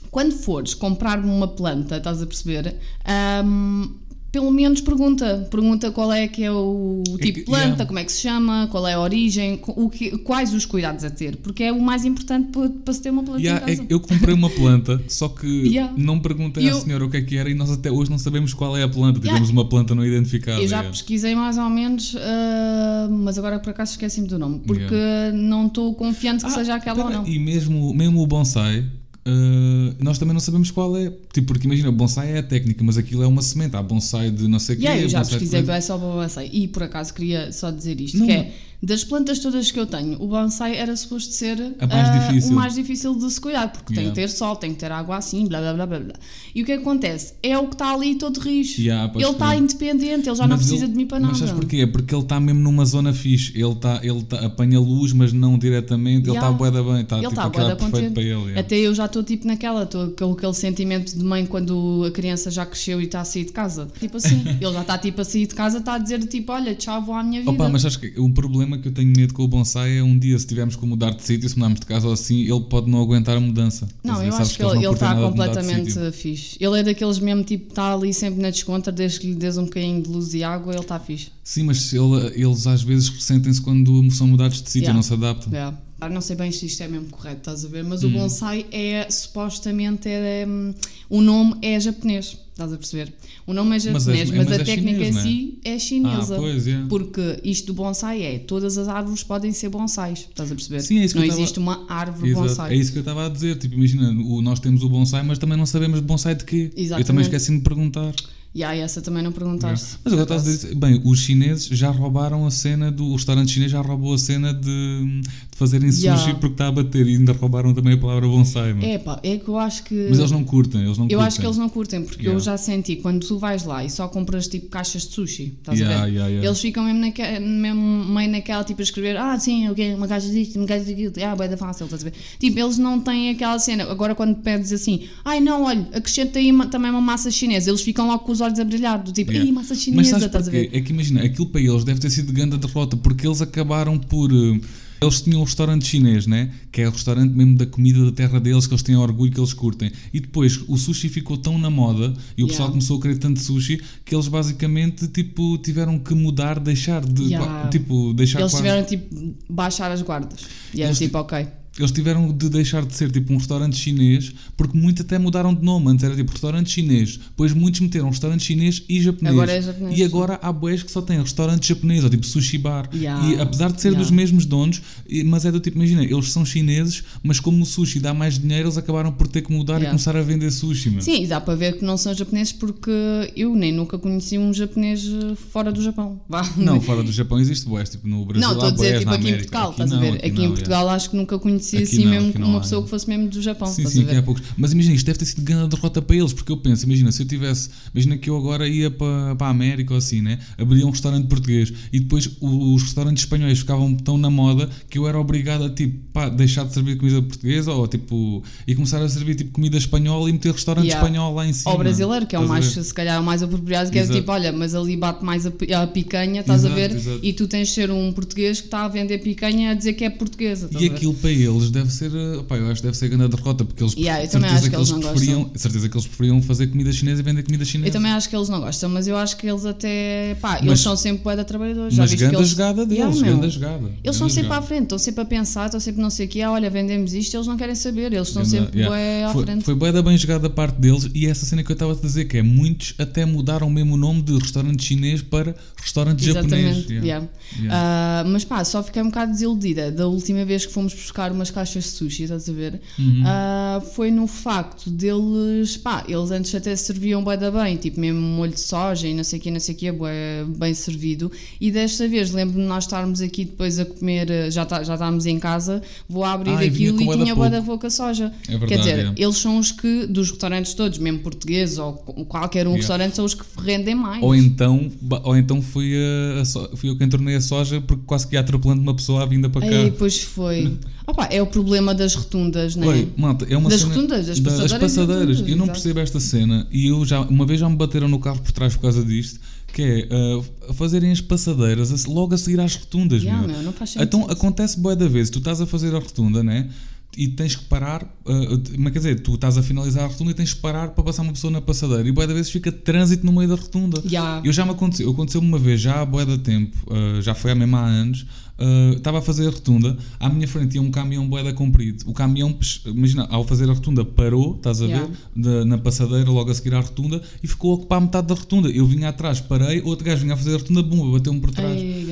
Quando 0.10 0.32
fores 0.34 0.74
comprar-me 0.74 1.30
uma 1.30 1.48
planta, 1.48 1.98
estás 1.98 2.22
a 2.22 2.26
perceber? 2.26 2.76
ahm, 3.04 3.88
pelo 4.34 4.50
menos 4.52 4.82
pergunta. 4.82 5.48
Pergunta 5.52 5.92
qual 5.92 6.12
é 6.12 6.28
que 6.28 6.44
é 6.44 6.52
o 6.52 7.04
tipo 7.06 7.18
que- 7.20 7.32
de 7.34 7.42
planta, 7.44 7.64
yeah. 7.68 7.86
como 7.86 8.00
é 8.00 8.04
que 8.04 8.12
se 8.12 8.22
chama, 8.22 8.68
qual 8.72 8.88
é 8.88 8.96
a 8.96 9.00
origem, 9.00 9.62
o 9.68 9.88
que, 9.90 10.18
quais 10.18 10.52
os 10.56 10.66
cuidados 10.66 11.04
a 11.06 11.10
ter. 11.12 11.38
Porque 11.38 11.64
é 11.64 11.72
o 11.72 11.80
mais 11.80 12.04
importante 12.04 12.50
para, 12.52 12.68
para 12.68 12.94
se 12.96 13.02
ter 13.04 13.12
uma 13.12 13.22
planta 13.24 13.40
Yeah, 13.40 13.72
é 13.72 13.78
eu 13.88 14.00
comprei 14.00 14.34
uma 14.34 14.50
planta, 14.50 15.00
só 15.08 15.30
que 15.30 15.46
Yeah. 15.68 15.94
não 15.96 16.20
perguntei 16.20 16.64
E 16.64 16.68
à 16.68 16.72
eu- 16.72 16.82
senhora 16.82 17.06
o 17.06 17.10
que 17.12 17.18
é 17.18 17.22
que 17.22 17.38
era 17.38 17.48
e 17.48 17.54
nós 17.54 17.70
até 17.70 17.92
hoje 17.92 18.10
não 18.10 18.18
sabemos 18.18 18.54
qual 18.56 18.76
é 18.76 18.82
a 18.82 18.90
planta. 18.90 19.20
Tivemos 19.20 19.52
uma 19.52 19.70
planta 19.70 19.94
não 19.94 20.04
identificada. 20.04 20.60
Eu 20.60 20.68
já 20.68 20.84
pesquisei 20.84 21.36
mais 21.36 21.58
ou 21.60 21.70
menos, 21.70 22.16
ah, 22.20 23.08
mas 23.12 23.38
agora 23.38 23.60
por 23.60 23.70
acaso 23.70 23.92
esqueci-me 23.92 24.28
do 24.28 24.40
nome, 24.40 24.62
porque 24.66 24.96
não 25.36 25.68
estou 25.68 25.94
confiante 25.94 26.44
que 26.44 26.50
Ah, 26.50 26.56
seja 26.56 26.74
aquela 26.76 27.04
ou 27.04 27.08
pera, 27.08 27.20
não. 27.20 27.28
E 27.28 27.38
mesmo, 27.38 27.94
mesmo 27.94 28.20
o 28.24 28.26
bonsai, 28.26 28.84
uh, 29.28 29.96
nós 30.00 30.18
também 30.18 30.34
não 30.34 30.40
sabemos 30.40 30.72
qual 30.72 30.96
é. 30.98 31.12
Tipo, 31.32 31.48
porque 31.48 31.66
imagina, 31.68 31.90
o 31.90 31.92
bonsai 31.92 32.34
é 32.34 32.40
a 32.40 32.44
técnica, 32.44 32.84
mas 32.84 32.98
aquilo 32.98 33.24
é 33.24 33.28
uma 33.28 33.42
semente. 33.42 33.76
Há 33.76 33.84
bonsai 33.84 34.32
de 34.32 34.48
não 34.48 34.60
sei 34.60 34.76
o. 34.76 34.80
Yeah, 34.80 35.02
eu 35.02 35.10
já 35.10 35.20
pesquisei 35.20 35.62
bem 35.62 35.82
só 35.82 35.98
bonsai. 35.98 36.50
E 36.52 36.68
por 36.68 36.84
acaso 36.84 37.14
queria 37.14 37.52
só 37.52 37.72
dizer 37.72 38.00
isto: 38.00 38.18
Não. 38.18 38.26
que 38.26 38.32
é 38.32 38.54
Das 38.86 39.02
plantas 39.06 39.40
todas 39.40 39.72
que 39.72 39.80
eu 39.80 39.86
tenho, 39.88 40.22
o 40.22 40.28
bonsai 40.28 40.76
era 40.76 40.94
suposto 40.98 41.32
ser 41.34 41.74
A 41.80 41.88
mais 41.88 42.12
difícil. 42.28 42.52
o 42.52 42.54
mais 42.54 42.76
difícil 42.76 43.16
de 43.16 43.32
se 43.32 43.40
cuidar, 43.40 43.72
porque 43.72 43.94
tem 43.94 44.04
Yeah. 44.04 44.14
que 44.14 44.22
ter 44.22 44.28
sol, 44.30 44.58
tem 44.58 44.74
que 44.74 44.80
ter 44.80 44.92
água 44.92 45.16
assim, 45.16 45.48
blá 45.48 45.62
blá 45.62 45.74
blá 45.74 45.86
blá 45.88 46.00
blá. 46.02 46.14
E 46.54 46.62
o 46.62 46.66
que 46.66 46.74
acontece? 46.74 47.36
É 47.42 47.58
o 47.58 47.68
que 47.68 47.76
está 47.76 47.94
ali 47.94 48.16
todo 48.16 48.40
rijo. 48.42 48.82
Yeah, 48.82 49.10
ele 49.16 49.24
está 49.26 49.56
independente, 49.56 50.28
ele 50.28 50.36
já 50.36 50.44
não 50.46 50.58
Mas 50.58 50.66
precisa 50.66 50.84
ele- 50.84 50.92
de 50.92 50.98
mim 50.98 51.08
para 51.08 51.20
mas 51.22 51.28
nada. 51.32 51.40
sabes 51.40 51.54
porquê? 51.54 51.78
É 51.78 51.88
porque 51.88 52.14
ele 52.14 52.24
está 52.24 52.40
mesmo 52.42 52.60
numa 52.62 52.84
zona 52.84 53.14
fixe. 53.14 53.54
Ele, 53.56 53.74
tá, 53.76 54.02
ele 54.04 54.22
tá, 54.24 54.46
apanha 54.46 54.80
luz, 54.82 55.14
mas 55.14 55.32
não 55.32 55.58
diretamente. 55.58 56.28
Ele 56.30 56.36
está 56.38 56.48
Yeah. 56.50 56.70
da 56.72 56.84
bem. 56.84 57.02
Está 57.02 57.18
Ele 57.20 57.28
tipo, 57.30 57.40
está 57.42 57.46
é 57.46 57.50
bué 57.50 57.68
da 57.70 57.76
perfeito 57.78 58.14
para 58.14 58.24
ele. 58.24 58.60
Até 58.60 58.76
eu 58.78 58.94
já 58.94 59.06
estou 59.06 59.24
tipo 59.24 59.48
naquela, 59.48 59.84
estou 59.84 60.10
com 60.12 60.34
aquele 60.34 60.54
sentimento 60.54 61.18
de 61.18 61.24
mãe 61.24 61.46
quando 61.46 62.04
a 62.06 62.12
criança 62.12 62.52
já 62.52 62.66
cresceu 62.66 63.00
e 63.00 63.06
está 63.06 63.22
a 63.22 63.26
sair 63.26 63.46
de 63.46 63.54
casa. 63.54 63.88
Tipo 63.98 64.18
assim, 64.18 64.42
ele 64.60 64.74
já 64.74 64.82
está 64.82 64.98
tipo 64.98 65.22
a 65.22 65.24
sair 65.24 65.48
de 65.48 65.56
casa, 65.56 65.78
está 65.78 65.94
a 65.94 65.98
dizer 65.98 66.20
tipo, 66.28 66.52
olha, 66.52 66.76
tchau, 66.76 67.02
vou 67.02 67.16
à 67.16 67.24
minha 67.24 67.40
vida. 67.40 67.52
Opa, 67.52 67.70
mas 67.70 67.86
acho 67.86 67.98
que 68.00 68.20
um 68.20 68.30
problema 68.32 68.73
que 68.78 68.88
eu 68.88 68.92
tenho 68.92 69.12
medo 69.16 69.34
com 69.34 69.44
o 69.44 69.48
bonsai 69.48 69.98
é 69.98 70.04
um 70.04 70.18
dia, 70.18 70.38
se 70.38 70.46
tivermos 70.48 70.76
que 70.76 70.86
mudar 70.86 71.12
de 71.12 71.24
sítio, 71.24 71.48
se 71.50 71.56
mudarmos 71.56 71.80
de 71.80 71.86
casa 71.86 72.08
ou 72.08 72.14
assim, 72.14 72.42
ele 72.42 72.62
pode 72.62 72.90
não 72.90 73.02
aguentar 73.02 73.38
a 73.38 73.40
mudança. 73.40 73.88
Não, 74.04 74.22
eu 74.24 74.34
acho 74.36 74.56
que 74.56 74.64
eles 74.64 74.74
ele 74.76 74.88
está 74.88 75.16
completamente 75.16 76.12
fixe. 76.12 76.58
Ele 76.60 76.80
é 76.80 76.84
daqueles 76.84 77.20
mesmo 77.20 77.44
tipo, 77.44 77.70
está 77.70 77.94
ali 77.94 78.14
sempre 78.14 78.42
na 78.42 78.50
descontra, 78.50 78.92
desde 78.92 79.20
que 79.20 79.28
lhe 79.28 79.36
des 79.36 79.58
um 79.58 79.66
bocadinho 79.66 80.02
de 80.02 80.10
luz 80.10 80.34
e 80.34 80.44
água, 80.44 80.74
ele 80.74 80.82
está 80.82 81.00
fixe. 81.00 81.30
Sim, 81.44 81.64
mas 81.64 81.92
ele- 81.94 82.34
eles 82.36 82.66
às 82.68 82.82
vezes 82.84 83.10
ressentem-se 83.10 83.62
quando 83.62 84.10
são 84.12 84.28
mudados 84.28 84.62
de 84.62 84.70
sítio, 84.70 84.84
Yeah. 84.84 84.96
não 84.96 85.04
se 85.04 85.14
adaptam. 85.14 85.52
Yeah. 85.52 85.78
Ah, 86.06 86.10
Não 86.10 86.22
sei 86.22 86.36
bem 86.36 86.52
se 86.52 86.66
isto 86.66 86.82
é 86.84 86.88
mesmo 86.88 87.10
correto, 87.10 87.38
estás 87.38 87.64
a 87.66 87.68
ver? 87.68 87.84
Mas 87.84 88.04
Hum. 88.04 88.08
o 88.08 88.12
bonsai 88.12 88.66
é 88.72 89.08
supostamente 89.10 90.08
é, 90.10 90.46
hum, 90.48 90.74
o 91.10 91.22
nome 91.22 91.56
é 91.62 91.80
japonês, 91.80 92.38
estás 92.52 92.72
a 92.74 92.78
perceber? 92.78 93.14
O 93.46 93.54
nome 93.54 93.70
é 93.70 93.74
Mas 93.74 93.86
é- 93.88 93.92
japonês, 93.92 94.30
mas, 94.32 94.38
mas 94.48 94.52
a 94.60 94.62
é 94.62 94.64
técnica 94.64 95.06
chinês, 95.06 95.16
em 95.16 95.20
é? 95.20 95.24
si 95.24 95.60
é 95.66 95.80
chinesa. 95.80 96.36
Ah, 96.36 96.40
pois, 96.40 96.68
é. 96.68 96.82
Porque 96.88 97.40
isto 97.44 97.68
do 97.68 97.74
bonsai 97.74 98.22
é 98.24 98.40
todas 98.40 98.78
as 98.78 98.88
árvores 98.88 99.24
podem 99.24 99.52
ser 99.52 99.70
bonsais, 99.70 100.20
estás 100.30 100.52
a 100.52 100.56
perceber? 100.56 100.82
Sim, 100.82 101.00
é 101.00 101.06
isso 101.06 101.14
que 101.14 101.20
não 101.22 101.28
tava- 101.28 101.40
existe 101.42 101.60
uma 101.60 101.86
árvore 101.90 102.32
Exato. 102.32 102.48
bonsai. 102.48 102.74
É 102.74 102.76
isso 102.78 102.92
que 102.92 102.98
eu 103.00 103.02
estava 103.02 103.26
a 103.26 103.30
dizer. 103.30 103.58
Tipo, 103.58 103.76
imagina, 103.76 104.10
o- 104.12 104.42
nós 104.42 104.60
temos 104.60 104.82
o 104.84 104.90
bonsai, 104.90 105.24
mas 105.24 105.38
também 105.38 105.58
não 105.58 105.66
sabemos 105.66 106.00
de 106.00 106.06
bonsai 106.06 106.36
de 106.36 106.44
quê. 106.46 106.66
Eu 106.66 106.70
também 106.72 106.84
Exatamente. 106.86 107.24
esqueci 107.26 107.58
de 107.58 107.62
perguntar. 107.64 108.14
E 108.56 108.64
aí, 108.64 108.82
essa 108.82 109.02
também 109.02 109.24
não 109.24 109.32
perguntaste. 109.32 109.98
Mas 110.06 110.14
agora 110.14 110.26
estás 110.36 110.48
a 110.48 110.52
dizer, 110.52 110.76
bem, 110.76 111.02
os 111.04 111.20
chineses 111.20 111.66
já 111.66 111.90
roubaram 111.90 112.46
a 112.46 112.52
cena 112.52 112.92
do. 112.92 113.06
O 113.08 113.14
restaurante 113.16 113.52
chinês 113.52 113.72
já 113.72 113.82
roubou 113.82 114.14
a 114.14 114.18
cena 114.20 114.54
de 114.54 115.22
fazerem 115.56 115.92
sushi 115.92 116.06
Yeah. 116.06 116.34
porque 116.36 116.54
está 116.56 116.68
a 116.68 116.72
bater 116.72 117.08
e 117.08 117.16
ainda 117.16 117.32
roubaram 117.34 117.74
também 117.74 117.94
a 117.94 117.98
palavra 117.98 118.28
bonsai. 118.28 118.74
mano. 118.74 118.86
É 118.86 118.98
pá, 118.98 119.20
é 119.24 119.38
que 119.38 119.48
eu 119.48 119.58
acho 119.58 119.84
que. 119.84 120.08
Mas 120.10 120.18
eles 120.20 120.32
não 120.32 120.44
curtem, 120.44 120.82
eles 120.84 120.98
não 120.98 121.06
Eu 121.06 121.10
curtem. 121.12 121.28
acho 121.28 121.40
que 121.40 121.46
eles 121.46 121.58
não 121.58 121.70
curtem, 121.70 122.02
porque 122.04 122.22
Yeah. 122.24 122.40
eu 122.40 122.44
já 122.44 122.58
senti 122.58 122.96
quando 122.98 123.26
tu 123.26 123.38
vais 123.38 123.64
lá 123.64 123.84
e 123.86 123.90
só 123.90 124.08
compras 124.08 124.48
tipo 124.48 124.68
caixas 124.70 125.04
de 125.08 125.14
sushi, 125.14 125.54
estás 125.60 125.80
Yeah, 125.80 126.04
a 126.04 126.28
ver? 126.28 126.44
Eles 126.46 126.60
ficam 126.60 126.84
mesmo, 126.86 127.00
naque, 127.00 127.22
mesmo 127.40 128.06
meio 128.06 128.32
naquela 128.32 128.64
tipo 128.64 128.82
a 128.82 128.84
escrever, 128.84 129.16
ah 129.18 129.38
sim, 129.40 129.70
ok, 129.70 129.94
uma 129.96 130.08
caixa 130.08 130.30
disto, 130.30 130.58
uma 130.58 130.66
caixa 130.68 130.86
daquilo, 130.86 131.14
ah, 131.26 131.36
vai 131.36 131.48
da 131.48 131.56
fácil, 131.58 131.86
estás 131.86 132.02
a 132.02 132.06
ver? 132.06 132.14
Tipo, 132.40 132.60
eles 132.60 132.78
não 132.78 133.00
têm 133.00 133.30
aquela 133.30 133.58
cena. 133.60 133.84
Agora 133.84 134.16
quando 134.16 134.36
pedes 134.38 134.72
assim, 134.74 135.02
ai 135.24 135.40
não, 135.40 135.64
olha, 135.64 135.88
acrescenta 135.94 136.40
aí 136.40 136.52
uma- 136.52 136.68
também 136.68 136.90
uma 136.92 137.02
massa 137.02 137.30
chinesa, 137.32 137.70
eles 137.70 137.82
ficam 137.82 138.08
logo 138.08 138.24
com 138.24 138.32
os 138.32 138.42
olhos 138.42 138.60
a 138.60 138.64
brilhar, 138.64 139.02
do 139.02 139.12
tipo, 139.12 139.32
Yeah. 139.32 139.52
massa 139.52 139.74
Mas 139.74 139.84
chinesa, 139.84 140.26
estás 140.26 140.48
a 140.48 140.52
ver? 140.52 140.70
É 140.74 140.82
que 140.82 140.92
imagina, 140.92 141.22
aquilo 141.24 141.48
para 141.48 141.62
eles 141.62 141.84
deve 141.84 142.00
ter 142.00 142.10
sido 142.10 142.28
de 142.28 142.34
grande 142.34 142.58
derrota, 142.58 142.98
porque 142.98 143.28
eles 143.28 143.42
acabaram 143.42 143.98
por. 144.00 144.32
eh, 144.32 144.60
Eles 145.04 145.22
tinham 145.22 145.42
um 145.42 145.44
restaurante 145.44 145.86
chinês, 145.86 146.26
né? 146.26 146.52
Que 146.72 146.82
é 146.82 146.88
o 146.88 146.92
restaurante 146.92 147.32
mesmo 147.32 147.56
da 147.58 147.66
comida 147.66 148.04
da 148.06 148.12
terra 148.12 148.40
deles, 148.40 148.66
que 148.66 148.74
eles 148.74 148.84
têm 148.84 148.96
orgulho, 148.96 149.32
que 149.32 149.40
eles 149.40 149.54
curtem. 149.54 149.92
E 150.14 150.20
depois 150.20 150.60
o 150.68 150.78
sushi 150.78 151.10
ficou 151.10 151.38
tão 151.38 151.58
na 151.58 151.70
moda 151.70 152.14
e 152.38 152.44
o 152.44 152.48
pessoal 152.48 152.68
Yeah. 152.70 152.72
começou 152.72 152.98
a 152.98 153.02
querer 153.02 153.18
tanto 153.18 153.40
sushi 153.40 153.82
que 154.06 154.16
eles 154.16 154.28
basicamente 154.28 155.08
tipo, 155.08 155.58
tiveram 155.60 156.00
que 156.00 156.14
mudar, 156.14 156.60
deixar 156.60 157.04
de. 157.06 157.24
Yeah. 157.24 157.70
Tipo, 157.70 158.14
deixar 158.14 158.40
Eles 158.40 158.52
quase- 158.52 158.64
tiveram 158.64 158.86
tipo 158.86 159.36
baixar 159.50 159.92
as 159.92 160.02
guardas. 160.02 160.40
E 160.74 160.82
é 160.82 160.86
Eles 160.86 160.98
tipo, 160.98 161.18
ok. 161.18 161.48
Eles 161.78 161.92
tiveram 161.92 162.32
de 162.32 162.50
deixar 162.50 162.86
de 162.86 162.94
ser 162.96 163.12
tipo 163.12 163.34
um 163.34 163.38
restaurante 163.38 163.76
chinês, 163.76 164.32
porque 164.56 164.78
muitos 164.78 165.04
até 165.04 165.18
mudaram 165.18 165.54
de 165.54 165.64
nome. 165.64 165.90
Antes 165.90 166.04
era 166.06 166.16
tipo 166.16 166.32
restaurante 166.32 166.70
chinês, 166.70 167.18
depois 167.18 167.52
muitos 167.54 167.80
meteram 167.82 168.10
restaurante 168.10 168.44
chinês 168.44 168.84
e 168.88 169.02
japonês. 169.02 169.34
Agora 169.34 169.52
é 169.52 169.62
japonês. 169.62 169.98
E 170.00 170.04
agora 170.04 170.40
há 170.42 170.52
boés 170.52 170.84
que 170.84 170.92
só 170.92 171.02
têm 171.02 171.20
restaurante 171.20 171.68
japonês, 171.68 172.04
ou 172.04 172.10
tipo 172.10 172.26
sushi 172.26 172.58
bar. 172.58 172.90
Yeah. 172.94 173.28
E 173.28 173.42
apesar 173.42 173.72
de 173.72 173.82
ser 173.82 173.90
Yeah. 173.90 174.02
dos 174.04 174.12
mesmos 174.12 174.46
donos, 174.46 174.82
e- 175.10 175.24
mas 175.24 175.46
é 175.46 175.52
do 175.52 175.60
tipo, 175.60 175.78
imagina, 175.78 176.04
eles 176.04 176.32
são 176.32 176.46
chineses, 176.46 177.04
mas 177.24 177.40
como 177.40 177.64
o 177.64 177.66
sushi 177.66 178.00
dá 178.00 178.14
mais 178.14 178.38
dinheiro, 178.38 178.66
eles 178.68 178.78
acabaram 178.78 179.12
por 179.12 179.28
ter 179.28 179.42
que 179.42 179.52
mudar 179.52 179.74
e 179.74 179.84
Yeah. 179.84 179.90
começar 179.90 180.16
a 180.16 180.22
vender 180.22 180.52
sushi, 180.52 180.90
mano. 180.90 181.02
Sim, 181.02 181.24
e 181.24 181.28
dá 181.28 181.42
para 181.42 181.56
ver 181.56 181.78
que 181.80 181.84
não 181.86 181.98
são 181.98 182.14
japoneses 182.14 182.54
porque 182.54 182.92
eu 183.36 183.56
nem 183.56 183.72
nunca 183.74 183.98
conheci 183.98 184.38
um 184.38 184.54
japonês 184.54 185.04
eh, 185.06 185.36
fora 185.52 185.72
do 185.72 185.82
Japão. 185.82 186.22
Vá. 186.30 186.48
Não, 186.56 186.80
fora 186.80 187.02
do 187.04 187.12
Japão 187.12 187.40
existe 187.40 187.66
boés, 187.68 187.90
tipo 187.90 188.08
no 188.08 188.24
Brasil 188.26 188.48
Não, 188.48 188.54
estou 188.54 188.68
a 188.70 188.72
dizer 188.72 188.90
boés, 188.90 189.00
tipo 189.00 189.12
aqui 189.12 189.24
em 189.24 189.28
América. 189.30 189.44
Portugal, 189.52 189.70
Aqui 189.72 189.82
estás 189.82 189.92
a 189.92 189.96
não, 189.96 190.02
ver? 190.02 190.18
aqui 190.18 190.28
Aqui 190.28 190.38
não, 190.38 190.44
em. 190.46 190.50
Portugal 190.54 190.90
acho 190.90 191.10
que 191.10 191.16
nunca 191.18 191.40
conheci 191.40 191.63
Aqui 191.68 191.84
assim 191.84 192.04
não, 192.04 192.12
mesmo 192.12 192.30
aqui 192.30 192.40
não 192.40 192.48
uma 192.50 192.58
há, 192.58 192.62
pessoa 192.62 192.84
que 192.84 192.90
fosse 192.90 193.08
mesmo 193.10 193.28
do 193.30 193.42
Japão. 193.42 193.68
Sim, 193.68 193.86
sim, 193.88 194.04
a 194.04 194.06
que 194.06 194.16
há 194.16 194.24
poucos. 194.24 194.44
Mas 194.58 194.72
imagina, 194.74 194.96
isto 194.96 195.06
deve 195.06 195.20
ter 195.20 195.26
sido 195.26 195.42
grande 195.42 195.70
derrota 195.76 196.02
para 196.02 196.16
eles, 196.16 196.34
porque 196.34 196.52
eu 196.52 196.58
penso, 196.58 196.86
imagina, 196.86 197.12
se 197.12 197.22
eu 197.22 197.28
tivesse, 197.28 197.70
imagina 197.94 198.18
que 198.18 198.30
eu 198.30 198.38
agora 198.38 198.68
ia 198.68 198.90
para, 198.92 199.36
para 199.36 199.48
a 199.48 199.50
América 199.50 199.94
ou 199.94 199.98
assim, 199.98 200.22
né? 200.22 200.40
Abria 200.58 200.86
um 200.86 200.90
restaurante 200.90 201.28
português 201.28 201.74
e 201.92 202.00
depois 202.00 202.30
os 202.42 202.84
restaurantes 202.84 203.24
espanhóis 203.24 203.60
ficavam 203.60 203.96
tão 203.96 204.18
na 204.18 204.30
moda 204.30 204.70
que 204.90 204.98
eu 204.98 205.08
era 205.08 205.20
obrigado 205.20 205.64
a 205.66 205.70
tipo, 205.70 205.98
pá, 206.12 206.30
deixar 206.30 206.66
de 206.66 206.74
servir 206.74 206.98
comida 206.98 207.22
portuguesa 207.22 207.72
ou 207.72 207.88
tipo, 207.88 208.44
e 208.68 208.76
começar 208.76 209.02
a 209.02 209.10
servir 209.10 209.36
tipo 209.36 209.52
comida 209.52 209.78
espanhola 209.78 210.30
e 210.30 210.34
meter 210.34 210.52
restaurante 210.52 210.84
Yeah. 210.84 211.06
espanhol 211.08 211.34
lá 211.34 211.48
em 211.48 211.54
cima. 211.54 211.72
Ou 211.72 211.78
brasileiro, 211.78 212.26
que 212.28 212.36
é 212.36 212.40
o 212.40 212.44
a 212.44 212.48
mais, 212.48 212.66
se 212.66 212.94
calhar, 212.94 213.22
o 213.22 213.24
mais 213.24 213.42
apropriado, 213.42 213.90
que 213.90 213.98
é 213.98 214.02
Exato. 214.02 214.20
tipo, 214.20 214.32
olha, 214.32 214.52
mas 214.52 214.76
ali 214.76 214.98
bate 214.98 215.24
mais 215.24 215.46
a, 215.46 215.52
a 215.82 215.88
picanha, 215.88 216.42
estás 216.42 216.66
a 216.66 216.68
Exato, 216.68 216.76
ver? 216.82 216.92
exato. 216.96 217.20
E 217.24 217.32
tu 217.34 217.48
tens 217.48 217.70
de 217.70 217.74
ser 217.74 217.90
um 217.90 218.12
português 218.12 218.60
que 218.60 218.68
está 218.68 218.84
a 218.86 218.88
vender 218.90 219.20
picanha 219.20 219.72
a 219.72 219.74
dizer 219.74 219.94
que 219.94 220.04
é 220.04 220.10
portuguesa. 220.10 220.70
E 220.78 220.90
a 220.90 220.92
aquilo 220.92 221.14
para 221.14 221.32
eles 221.56 221.70
deve 221.72 221.92
ser, 221.92 222.12
eh, 222.16 222.44
pá, 222.48 222.58
eu 222.58 222.68
acho 222.68 222.82
que 222.82 222.88
deve 222.88 222.98
ser 222.98 223.10
grande 223.10 223.36
derrota, 223.36 223.64
porque 223.66 223.84
eles, 223.84 223.94
Yeah, 223.96 224.24
eu 224.24 224.30
também 224.30 224.50
certeza 224.50 224.62
acho 224.68 224.70
que 224.70 224.76
eles 224.76 224.90
não 224.92 225.00
preferiam, 225.12 225.52
certeza 225.56 225.90
que 225.90 225.96
eles 225.98 226.08
preferiam 226.08 226.42
fazer 226.42 226.68
comida 226.68 226.92
chinesa 226.92 227.22
e 227.22 227.24
vender 227.24 227.44
comida 227.44 227.66
chinesa. 227.66 227.90
Eu 227.90 227.94
também 227.94 228.12
acho 228.12 228.30
que 228.30 228.36
eles 228.36 228.50
não 228.50 228.60
gostam, 228.62 228.90
mas 228.90 229.08
eu 229.08 229.16
acho 229.18 229.38
que 229.38 229.48
eles 229.48 229.66
até. 229.66 230.36
Pá, 230.42 230.54
Mas- 230.54 230.64
eles 230.66 230.80
são 230.80 230.96
sempre 230.96 231.36
de 231.36 231.44
trabalhadores. 231.44 231.94
Já 231.96 232.04
Mas 232.04 232.12
que 232.12 232.18
grande 232.18 232.36
a 232.36 232.40
eles... 232.40 232.50
jogada 232.50 232.86
deles, 232.86 233.16
Yeah, 233.16 233.22
grande 233.32 233.46
a 233.46 233.50
jogada. 233.50 233.76
Eles 234.04 234.16
estão 234.16 234.28
grande 234.28 234.34
sempre 234.34 234.48
à 234.52 234.56
jogada. 234.56 234.68
frente, 234.68 234.84
estão 234.84 234.98
sempre 234.98 235.22
a 235.22 235.26
pensar, 235.26 235.66
estão 235.66 235.80
sempre 235.80 236.02
não 236.02 236.10
sei 236.10 236.26
o 236.26 236.30
que, 236.30 236.42
ah, 236.42 236.52
olha, 236.52 236.70
vendemos 236.70 237.14
isto, 237.14 237.36
eles 237.36 237.48
não 237.48 237.58
querem 237.58 237.76
saber, 237.76 238.14
eles 238.14 238.28
estão 238.28 238.44
Ganda- 238.44 238.58
sempre 238.66 238.80
yeah. 238.80 239.30
à 239.30 239.34
foi, 239.34 239.44
frente. 239.44 239.64
Foi 239.64 239.76
bué 239.76 239.92
da 239.92 240.02
bem 240.02 240.18
jogada 240.18 240.40
da 240.42 240.50
parte 240.50 240.80
deles 240.80 241.10
e 241.14 241.28
essa 241.28 241.46
cena 241.46 241.64
que 241.64 241.72
eu 241.72 241.74
estava 241.74 241.94
a 241.94 241.96
dizer 241.96 242.26
que 242.26 242.38
é 242.38 242.42
muitos 242.42 242.94
até 242.98 243.26
mudaram 243.26 243.70
mesmo 243.70 243.94
o 243.96 243.98
nome 243.98 244.22
de 244.22 244.38
restaurante 244.38 244.84
chinês 244.84 245.22
para 245.22 245.56
restaurante 245.82 246.24
japonês. 246.26 246.78
Exatamente, 246.78 246.94
Yeah. 246.94 247.06
yeah. 247.08 247.28
Yeah. 247.60 247.74
Ah, 247.76 248.24
mas 248.28 248.44
pá, 248.44 248.64
só 248.64 248.82
fiquei 248.84 249.02
um 249.02 249.06
bocado 249.06 249.32
desiludida 249.32 249.92
da 249.92 250.08
última 250.08 250.44
vez 250.46 250.66
que 250.66 250.72
fomos 250.74 250.94
buscar 250.94 251.32
umas 251.44 251.52
caixas 251.52 251.84
de 251.84 251.90
sushi, 251.92 252.24
estás 252.24 252.48
a 252.48 252.54
ver? 252.54 252.80
Uhum. 252.98 253.24
Ah, 253.26 253.82
foi 253.94 254.10
no 254.12 254.26
facto 254.28 254.90
deles, 254.90 255.76
pá, 255.78 256.04
eles 256.08 256.32
antes 256.32 256.56
até 256.56 256.74
serviam 256.76 257.24
bué 257.24 257.36
da 257.38 257.52
bem, 257.52 257.76
tipo 257.78 258.00
mesmo 258.00 258.20
molho 258.22 258.54
de 258.54 258.60
soja 258.60 259.08
e 259.08 259.14
não 259.14 259.24
sei 259.24 259.40
o 259.40 259.42
que, 259.42 259.52
não 259.52 259.60
sei 259.60 259.76
o 259.76 259.78
que, 259.78 259.92
bué 259.92 260.46
bem 260.58 260.74
servido. 260.74 261.32
E 261.60 261.70
desta 261.72 262.08
vez, 262.08 262.32
lembro-me 262.32 262.64
de 262.64 262.68
nós 262.70 262.86
estarmos 262.86 263.22
aqui 263.22 263.46
depois 263.46 263.78
a 263.80 263.86
comer, 263.86 264.30
eh, 264.30 264.50
já, 264.50 264.66
tá, 264.66 264.84
já 264.84 264.94
estávamos 264.94 265.26
em 265.26 265.38
casa, 265.40 265.82
vou 266.08 266.24
abrir 266.24 266.52
Ah, 266.52 266.60
aquilo 266.60 267.02
e 267.02 267.08
tinha 267.18 267.36
bué 267.36 267.50
da 267.50 267.62
pouca 267.62 267.90
soja. 267.90 268.32
É 268.48 268.52
verdade, 268.52 268.68
Quer 268.68 268.78
dizer, 268.80 269.00
é. 269.08 269.14
eles 269.18 269.38
são 269.38 269.58
os 269.58 269.72
que, 269.72 270.08
dos 270.08 270.32
restaurantes 270.32 270.74
todos, 270.74 270.98
mesmo 270.98 271.20
portugueses 271.20 271.78
ou 271.78 271.94
qualquer 271.94 272.66
um 272.68 272.74
Yeah. 272.74 272.78
restaurante, 272.78 273.16
são 273.16 273.26
os 273.26 273.34
que 273.34 273.44
rendem 273.58 273.94
mais. 273.96 274.24
Ou 274.24 274.34
então, 274.36 274.90
ou 275.24 275.38
então 275.38 275.62
fui, 275.62 275.94
a, 276.38 276.42
a 276.42 276.46
so- 276.46 276.70
fui 276.76 276.90
eu 276.90 276.98
quem 276.98 277.08
tornei 277.10 277.36
a 277.36 277.42
soja 277.42 277.80
porque 277.82 278.04
quase 278.06 278.28
que 278.28 278.36
ia 278.36 278.40
atropelando 278.40 278.82
uma 278.82 278.96
pessoa 278.96 279.24
à 279.24 279.26
vinda 279.26 279.50
para 279.50 279.62
cá. 279.62 279.68
Ei, 279.76 279.92
pois 279.92 280.20
foi. 280.24 280.78
Opa, 281.06 281.28
é 281.36 281.42
o 281.42 281.48
problema 281.48 281.94
das 281.96 282.16
rotundas, 282.16 282.76
não 282.76 282.86
é? 282.92 282.96
Oi, 282.96 283.14
malta, 283.18 283.46
é 283.50 283.58
uma 283.58 283.70
Das 283.70 283.82
cena 283.82 283.94
rotundas, 283.94 284.26
das 284.28 284.40
da- 284.40 284.50
passadeiras 284.52 284.72
e 284.72 284.80
passadeiras. 284.80 285.44
Eu 285.48 285.56
não 285.58 285.68
percebo 285.68 286.00
esta 286.00 286.20
cena 286.20 286.68
e 286.72 286.88
eu 286.88 287.04
já 287.06 287.22
uma 287.22 287.46
vez 287.46 287.60
já 287.60 287.70
me 287.70 287.76
bateram 287.76 288.08
no 288.08 288.20
carro 288.20 288.40
por 288.42 288.52
trás 288.52 288.76
por 288.76 288.82
causa 288.84 289.04
disto, 289.04 289.40
que 289.74 289.82
é 289.82 290.08
ah, 290.12 290.74
fazerem 290.74 291.12
as 291.12 291.22
passadeiras 291.22 292.06
logo 292.06 292.34
a 292.36 292.38
seguir 292.38 292.60
às 292.60 292.76
rotundas, 292.76 293.24
Yeah, 293.24 293.48
meu. 293.48 293.74
faz 293.74 293.92
sentido. 293.92 294.08
Então 294.08 294.30
acontece 294.30 294.80
boa 294.80 294.96
da 294.96 295.08
vez, 295.08 295.30
tu 295.30 295.40
estás 295.40 295.60
a 295.60 295.66
fazer 295.66 295.96
a 295.96 296.00
rotunda, 296.00 296.44
né? 296.44 296.70
E 297.16 297.28
tens 297.28 297.56
que 297.56 297.66
parar, 297.66 298.04
ah, 298.26 298.32
mas 298.78 298.92
quer 298.92 299.00
dizer, 299.00 299.20
tu 299.22 299.36
estás 299.36 299.56
a 299.58 299.62
finalizar 299.62 300.04
a 300.06 300.08
rotunda 300.08 300.32
e 300.32 300.34
tens 300.34 300.52
que 300.54 300.60
parar 300.62 300.90
para 300.90 301.04
passar 301.04 301.22
uma 301.22 301.32
pessoa 301.32 301.52
na 301.52 301.62
passadeira. 301.62 302.08
E 302.08 302.12
boa 302.12 302.26
da 302.26 302.34
vez 302.34 302.50
fica 302.50 302.72
trânsito 302.72 303.24
no 303.26 303.32
meio 303.32 303.48
da 303.50 303.56
rotunda. 303.56 304.02
Yeah. 304.06 304.42
Eu 304.44 304.52
já 304.52 304.66
me 304.66 304.72
aconteceu, 304.72 305.10
aconteceu-me 305.12 305.48
uma 305.48 305.60
vez, 305.60 305.80
já 305.80 306.02
há 306.02 306.06
boa 306.06 306.26
da 306.26 306.38
tempo, 306.40 306.76
ah, 306.92 307.22
já 307.22 307.36
foi 307.36 307.52
há 307.52 307.56
mesmo 307.56 307.76
há 307.76 307.86
anos, 307.86 308.26
ah, 308.64 308.94
estava 308.98 309.20
a 309.20 309.22
fazer 309.22 309.48
a 309.48 309.52
rotunda, 309.52 309.98
à 310.20 310.30
minha 310.30 310.48
frente 310.48 310.76
ia 310.76 310.82
um 310.82 310.90
caminhão 310.92 311.28
boeda 311.28 311.52
comprido. 311.54 312.04
O 312.08 312.14
caminhão, 312.14 312.56
imagina, 312.86 313.28
ao 313.30 313.44
fazer 313.44 313.70
a 313.70 313.74
rotunda 313.74 314.06
parou, 314.06 314.56
estás 314.56 314.82
a 314.82 314.86
Yeah. 314.86 315.08
ver, 315.36 315.42
da- 315.44 315.66
na 315.66 315.78
passadeira, 315.78 316.30
logo 316.30 316.50
a 316.50 316.54
seguir 316.54 316.74
à 316.76 316.80
rotunda, 316.80 317.22
e 317.44 317.48
ficou 317.48 317.72
a 317.72 317.76
ocupar 317.76 318.00
metade 318.02 318.28
da 318.28 318.36
rotunda. 318.36 318.70
Eu 318.70 318.86
vinha 318.86 319.10
atrás, 319.10 319.40
parei, 319.42 319.82
outro 319.82 320.06
gajo 320.06 320.22
vinha 320.22 320.34
a 320.34 320.38
fazer 320.38 320.56
a 320.56 320.58
rotunda, 320.58 320.82
bum, 320.84 321.12
bateu-me 321.12 321.40
por 321.40 321.52
trás. 321.52 321.76
Ei. 321.82 322.04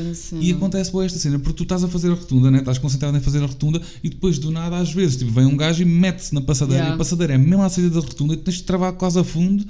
E 0.42 0.52
acontece 0.52 0.92
boa 0.92 1.06
esta 1.06 1.18
cena, 1.20 1.40
porque 1.40 1.58
tu 1.58 1.64
estás 1.64 1.84
a 1.84 1.88
fazer 1.88 2.10
a 2.12 2.16
rotunda, 2.16 2.50
né? 2.52 2.60
estás 2.60 2.78
concentrado 2.78 3.16
em 3.18 3.22
fazer 3.22 3.40
a 3.44 3.46
rotunda 3.48 3.82
e 4.04 4.10
depois 4.10 4.38
do 4.40 4.52
nada, 4.52 4.78
às 4.78 4.92
vezes, 4.94 5.18
tipo, 5.18 5.32
vem 5.32 5.46
um 5.46 5.56
gajo 5.56 5.82
e 5.82 5.86
mete-se 5.86 6.34
na 6.34 6.42
passadeira 6.42 6.82
Yeah. 6.82 6.94
e 6.94 6.96
a 6.96 6.98
passadeira 6.98 7.34
é 7.34 7.38
mesmo 7.38 7.62
à 7.64 7.70
saída 7.70 7.90
da 7.90 8.00
rotunda 8.00 8.34
e 8.34 8.38
tens 8.38 8.56
de 8.58 8.64
travar 8.64 8.94
quase 8.94 9.20
a 9.20 9.24
fundo. 9.24 9.64